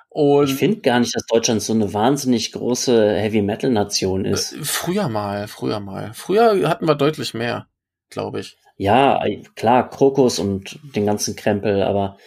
[0.10, 4.54] Und Ich finde gar nicht, dass Deutschland so eine wahnsinnig große Heavy-Metal-Nation ist.
[4.54, 6.12] äh, früher mal, früher mal.
[6.14, 7.68] Früher hatten wir deutlich mehr,
[8.10, 8.58] glaube ich.
[8.78, 9.24] Ja,
[9.56, 12.18] klar, Krokus und den ganzen Krempel, aber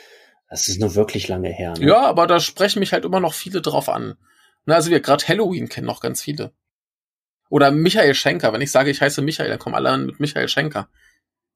[0.48, 1.74] das ist nur wirklich lange her.
[1.78, 1.86] Ne?
[1.86, 4.16] Ja, aber da sprechen mich halt immer noch viele drauf an.
[4.66, 6.52] Na, also wir gerade Halloween kennen noch ganz viele.
[7.50, 8.52] Oder Michael Schenker.
[8.52, 10.88] Wenn ich sage, ich heiße Michael, dann kommen alle an mit Michael Schenker.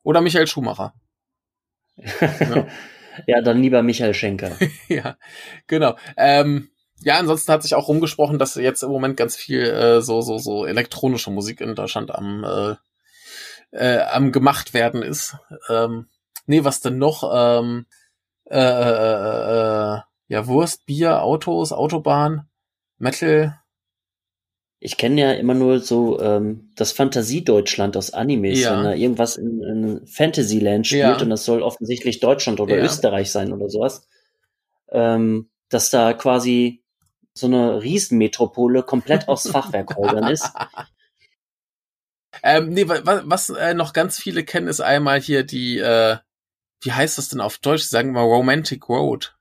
[0.03, 0.95] Oder Michael Schumacher.
[2.21, 2.67] Ja.
[3.27, 4.53] Ja, dann lieber Michael Schenker.
[4.89, 5.17] ja,
[5.67, 5.97] genau.
[6.17, 6.71] Ähm,
[7.03, 10.39] ja, ansonsten hat sich auch rumgesprochen, dass jetzt im Moment ganz viel äh, so so
[10.39, 12.75] so elektronische Musik in Deutschland am äh,
[13.73, 15.37] äh, am gemacht werden ist.
[15.69, 16.09] Ähm,
[16.47, 17.31] nee, was denn noch?
[17.35, 17.87] Ähm,
[18.47, 22.49] äh, äh, äh, ja, Wurst, Bier, Autos, Autobahn,
[22.99, 23.59] Metal.
[24.87, 28.76] Ich kenne ja immer nur so ähm, das Fantasiedeutschland aus Animes, Ja.
[28.76, 31.22] wenn da irgendwas in, in Fantasyland spielt Ja.
[31.22, 32.85] und das soll offensichtlich Deutschland oder Ja.
[32.85, 34.07] Österreich sein oder sowas,
[34.91, 36.82] ähm, dass da quasi
[37.32, 40.51] so eine Riesenmetropole komplett aus Fachwerkhäusern ist.
[42.43, 46.16] Ähm, nee, wa- wa- was äh, noch ganz viele kennen, ist einmal hier die, äh,
[46.82, 47.85] wie heißt das denn auf Deutsch?
[47.85, 49.37] Sagen mal Romantic Road.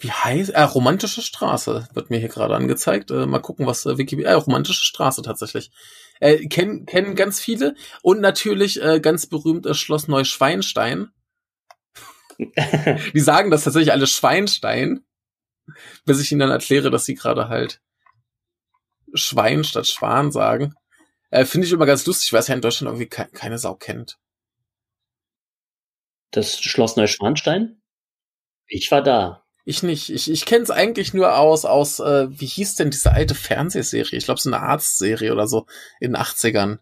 [0.00, 3.10] Wie heißt, äh, romantische Straße wird mir hier gerade angezeigt.
[3.10, 5.72] Äh, mal gucken, was äh, Wikipedia, äh, romantische Straße tatsächlich.
[6.20, 7.74] Äh, kennen, kennen ganz viele.
[8.02, 11.10] Und natürlich äh, ganz berühmt das Schloss Neuschweinstein.
[12.38, 15.04] Die sagen das tatsächlich alle Schweinstein,
[16.04, 17.80] bis ich ihnen dann erkläre, dass sie gerade halt
[19.14, 20.74] Schwein statt Schwan sagen.
[21.30, 23.74] Äh, Finde ich immer ganz lustig, weil es ja in Deutschland irgendwie ke keine Sau
[23.74, 24.16] kennt.
[26.30, 27.82] Das Schloss Neuschwanstein?
[28.68, 29.44] Ich war da.
[29.68, 30.08] Ich nicht.
[30.08, 34.16] Ich, ich kenne es eigentlich nur aus, aus äh, wie hieß denn diese alte Fernsehserie?
[34.16, 35.66] Ich glaube, so eine Arztserie oder so
[36.00, 36.78] in den 80ern.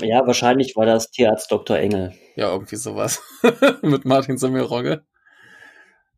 [0.00, 1.76] Ja, wahrscheinlich war das Tierarzt Dr.
[1.78, 2.12] Engel.
[2.34, 3.22] Ja, irgendwie sowas.
[3.82, 5.04] Mit Martin Semmelrogge.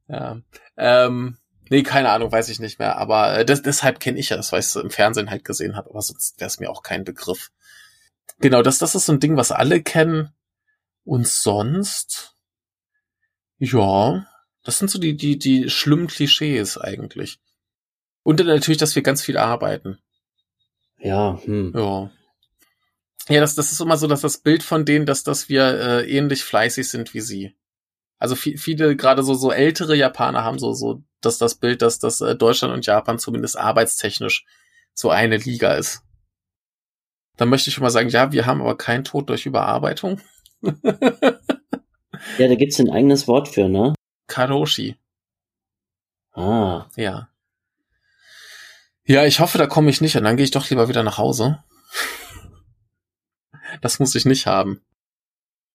[0.09, 0.41] Ja.
[0.79, 1.37] Ähm,
[1.69, 2.97] nee, keine Ahnung, weiß ich nicht mehr.
[2.97, 5.91] Aber äh, das, deshalb kenne ich das, weil ich es im Fernsehen halt gesehen habe.
[5.91, 7.51] Aber sonst wäre es mir auch kein Begriff.
[8.39, 10.31] Genau, das, das ist so ein Ding, was alle kennen.
[11.05, 12.35] Und sonst,
[13.59, 14.27] ja,
[14.67, 17.39] das sind so die, die, die schlimmen Klischees eigentlich.
[18.23, 19.99] Und dann natürlich, dass wir ganz viel arbeiten.
[20.99, 21.73] Ja, hm.
[21.75, 22.11] Ja.
[23.29, 26.11] Ja, das, das ist immer so, dass das Bild von denen, dass, dass wir äh,
[26.11, 27.55] ähnlich fleißig sind wie sie.
[28.19, 31.99] Also vi- viele, gerade so, so ältere Japaner haben so, so, dass das Bild, dass
[31.99, 34.45] das äh, Deutschland und Japan zumindest arbeitstechnisch
[34.95, 36.03] so eine Liga ist.
[37.37, 40.21] Dann möchte ich schon mal sagen, ja, wir haben aber keinen Tod durch Überarbeitung.
[42.39, 43.95] Ja, da gibt's ein eigenes Wort für, ne?
[44.27, 44.97] Karoshi,
[46.35, 46.87] Ah.
[46.97, 47.29] ja.
[49.05, 51.19] Ja, ich hoffe, da komme ich nicht und dann gehe ich doch lieber wieder nach
[51.19, 51.63] Hause.
[53.83, 54.81] Das muss ich nicht haben.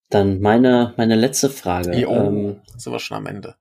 [0.10, 1.98] Dann meine, meine letzte Frage.
[1.98, 2.12] Jo.
[2.12, 3.56] Ähm, Sind wir schon am Ende.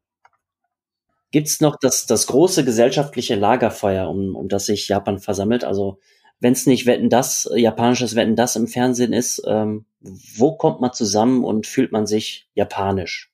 [1.30, 5.64] gibt's noch das, das große gesellschaftliche Lagerfeuer, um, um das sich Japan versammelt?
[5.64, 5.98] Also,
[6.40, 10.92] wenn es nicht Wetten das, japanisches Wetten das im Fernsehen ist, ähm, wo kommt man
[10.92, 13.29] zusammen und fühlt man sich japanisch?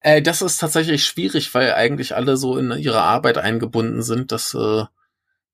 [0.00, 4.54] Äh, das ist tatsächlich schwierig, weil eigentlich alle so in ihre Arbeit eingebunden sind, dass
[4.54, 4.84] äh,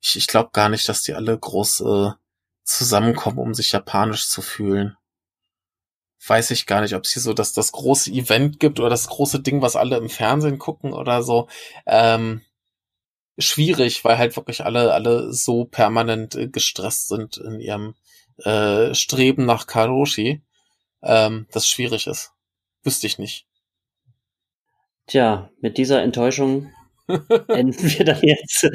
[0.01, 2.11] ich, ich glaube gar nicht, dass die alle groß äh,
[2.64, 4.97] zusammenkommen, um sich japanisch zu fühlen.
[6.26, 9.09] Weiß ich gar nicht, ob es hier so dass das große Event gibt oder das
[9.09, 11.49] große Ding, was alle im Fernsehen gucken oder so.
[11.86, 12.42] Ähm,
[13.38, 17.95] schwierig, weil halt wirklich alle alle so permanent äh, gestresst sind in ihrem
[18.38, 20.42] äh, Streben nach Karoshi,
[21.03, 22.32] ähm, das schwierig ist.
[22.82, 23.47] Wüsste ich nicht.
[25.07, 26.70] Tja, mit dieser Enttäuschung
[27.48, 28.68] enden wir dann jetzt.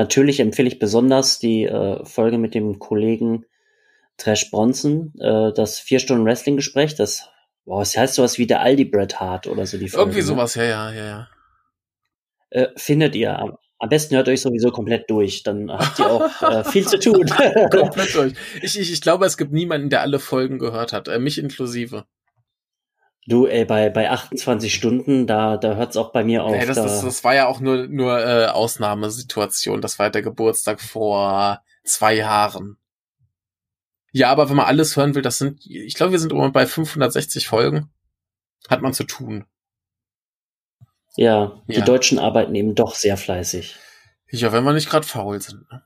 [0.01, 3.45] Natürlich empfehle ich besonders die äh, Folge mit dem Kollegen
[4.17, 7.29] Trash Bronson, äh, das vier Stunden Wrestling Gespräch, das,
[7.67, 10.05] wow, es heißt sowas wie der Aldi Bret Hart oder so die Folge.
[10.05, 10.25] Irgendwie ne?
[10.25, 11.29] sowas, ja, ja, ja, ja.
[12.49, 13.39] Äh, findet ihr.
[13.39, 16.99] Am, am besten hört euch sowieso komplett durch, dann habt ihr auch äh, viel zu
[16.99, 17.27] tun.
[17.71, 18.33] komplett durch.
[18.63, 22.07] Ich, ich, ich glaube, es gibt niemanden, der alle Folgen gehört hat, äh, mich inklusive.
[23.31, 26.51] Du, ey, bei, bei 28 Stunden, da, da hört's auch bei mir auf.
[26.51, 29.81] Nee, das, da das, das war ja auch nur, nur äh, Ausnahmesituation.
[29.81, 32.77] Das war der Geburtstag vor zwei Jahren.
[34.11, 36.67] Ja, aber wenn man alles hören will, das sind, ich glaube, wir sind immer bei
[36.67, 37.89] 560 Folgen.
[38.69, 39.45] Hat man zu tun.
[41.15, 41.85] Ja, die ja.
[41.85, 43.77] Deutschen arbeiten eben doch sehr fleißig.
[44.33, 45.71] Ja, wenn wir nicht gerade faul sind.
[45.71, 45.85] Ne?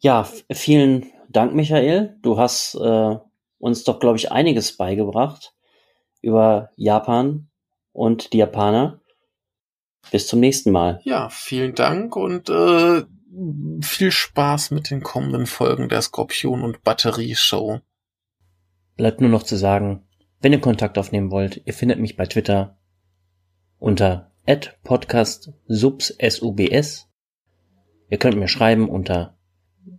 [0.00, 2.16] Ja, vielen Dank, Michael.
[2.22, 3.18] Du hast äh,
[3.58, 5.54] uns doch, glaube ich, einiges beigebracht
[6.24, 7.48] über Japan
[7.92, 9.00] und die Japaner.
[10.10, 11.00] Bis zum nächsten Mal.
[11.04, 13.04] Ja, vielen Dank und äh,
[13.80, 17.80] viel Spaß mit den kommenden Folgen der Skorpion und Batterie Show.
[18.96, 20.04] Bleibt nur noch zu sagen,
[20.40, 22.76] wenn ihr Kontakt aufnehmen wollt, ihr findet mich bei Twitter
[23.78, 27.08] unter @podcast_subs subs.
[28.10, 29.38] Ihr könnt mir schreiben unter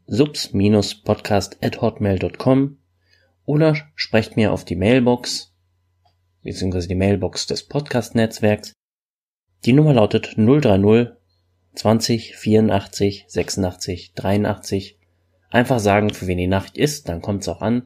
[0.07, 2.77] subs-podcast@hotmail.com
[3.45, 5.54] oder sprecht mir auf die Mailbox
[6.45, 8.73] beziehungsweise die Mailbox des Podcast-Netzwerks.
[9.65, 11.13] Die Nummer lautet 030
[11.73, 14.99] 20 84 86 83.
[15.49, 17.83] Einfach sagen, für wen die Nacht ist, dann kommt's auch an.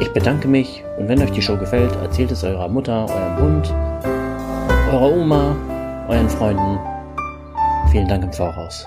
[0.00, 3.70] Ich bedanke mich und wenn euch die Show gefällt, erzählt es eurer Mutter, eurem Hund,
[4.92, 6.78] eurer Oma, euren Freunden.
[7.90, 8.86] Vielen Dank im Voraus.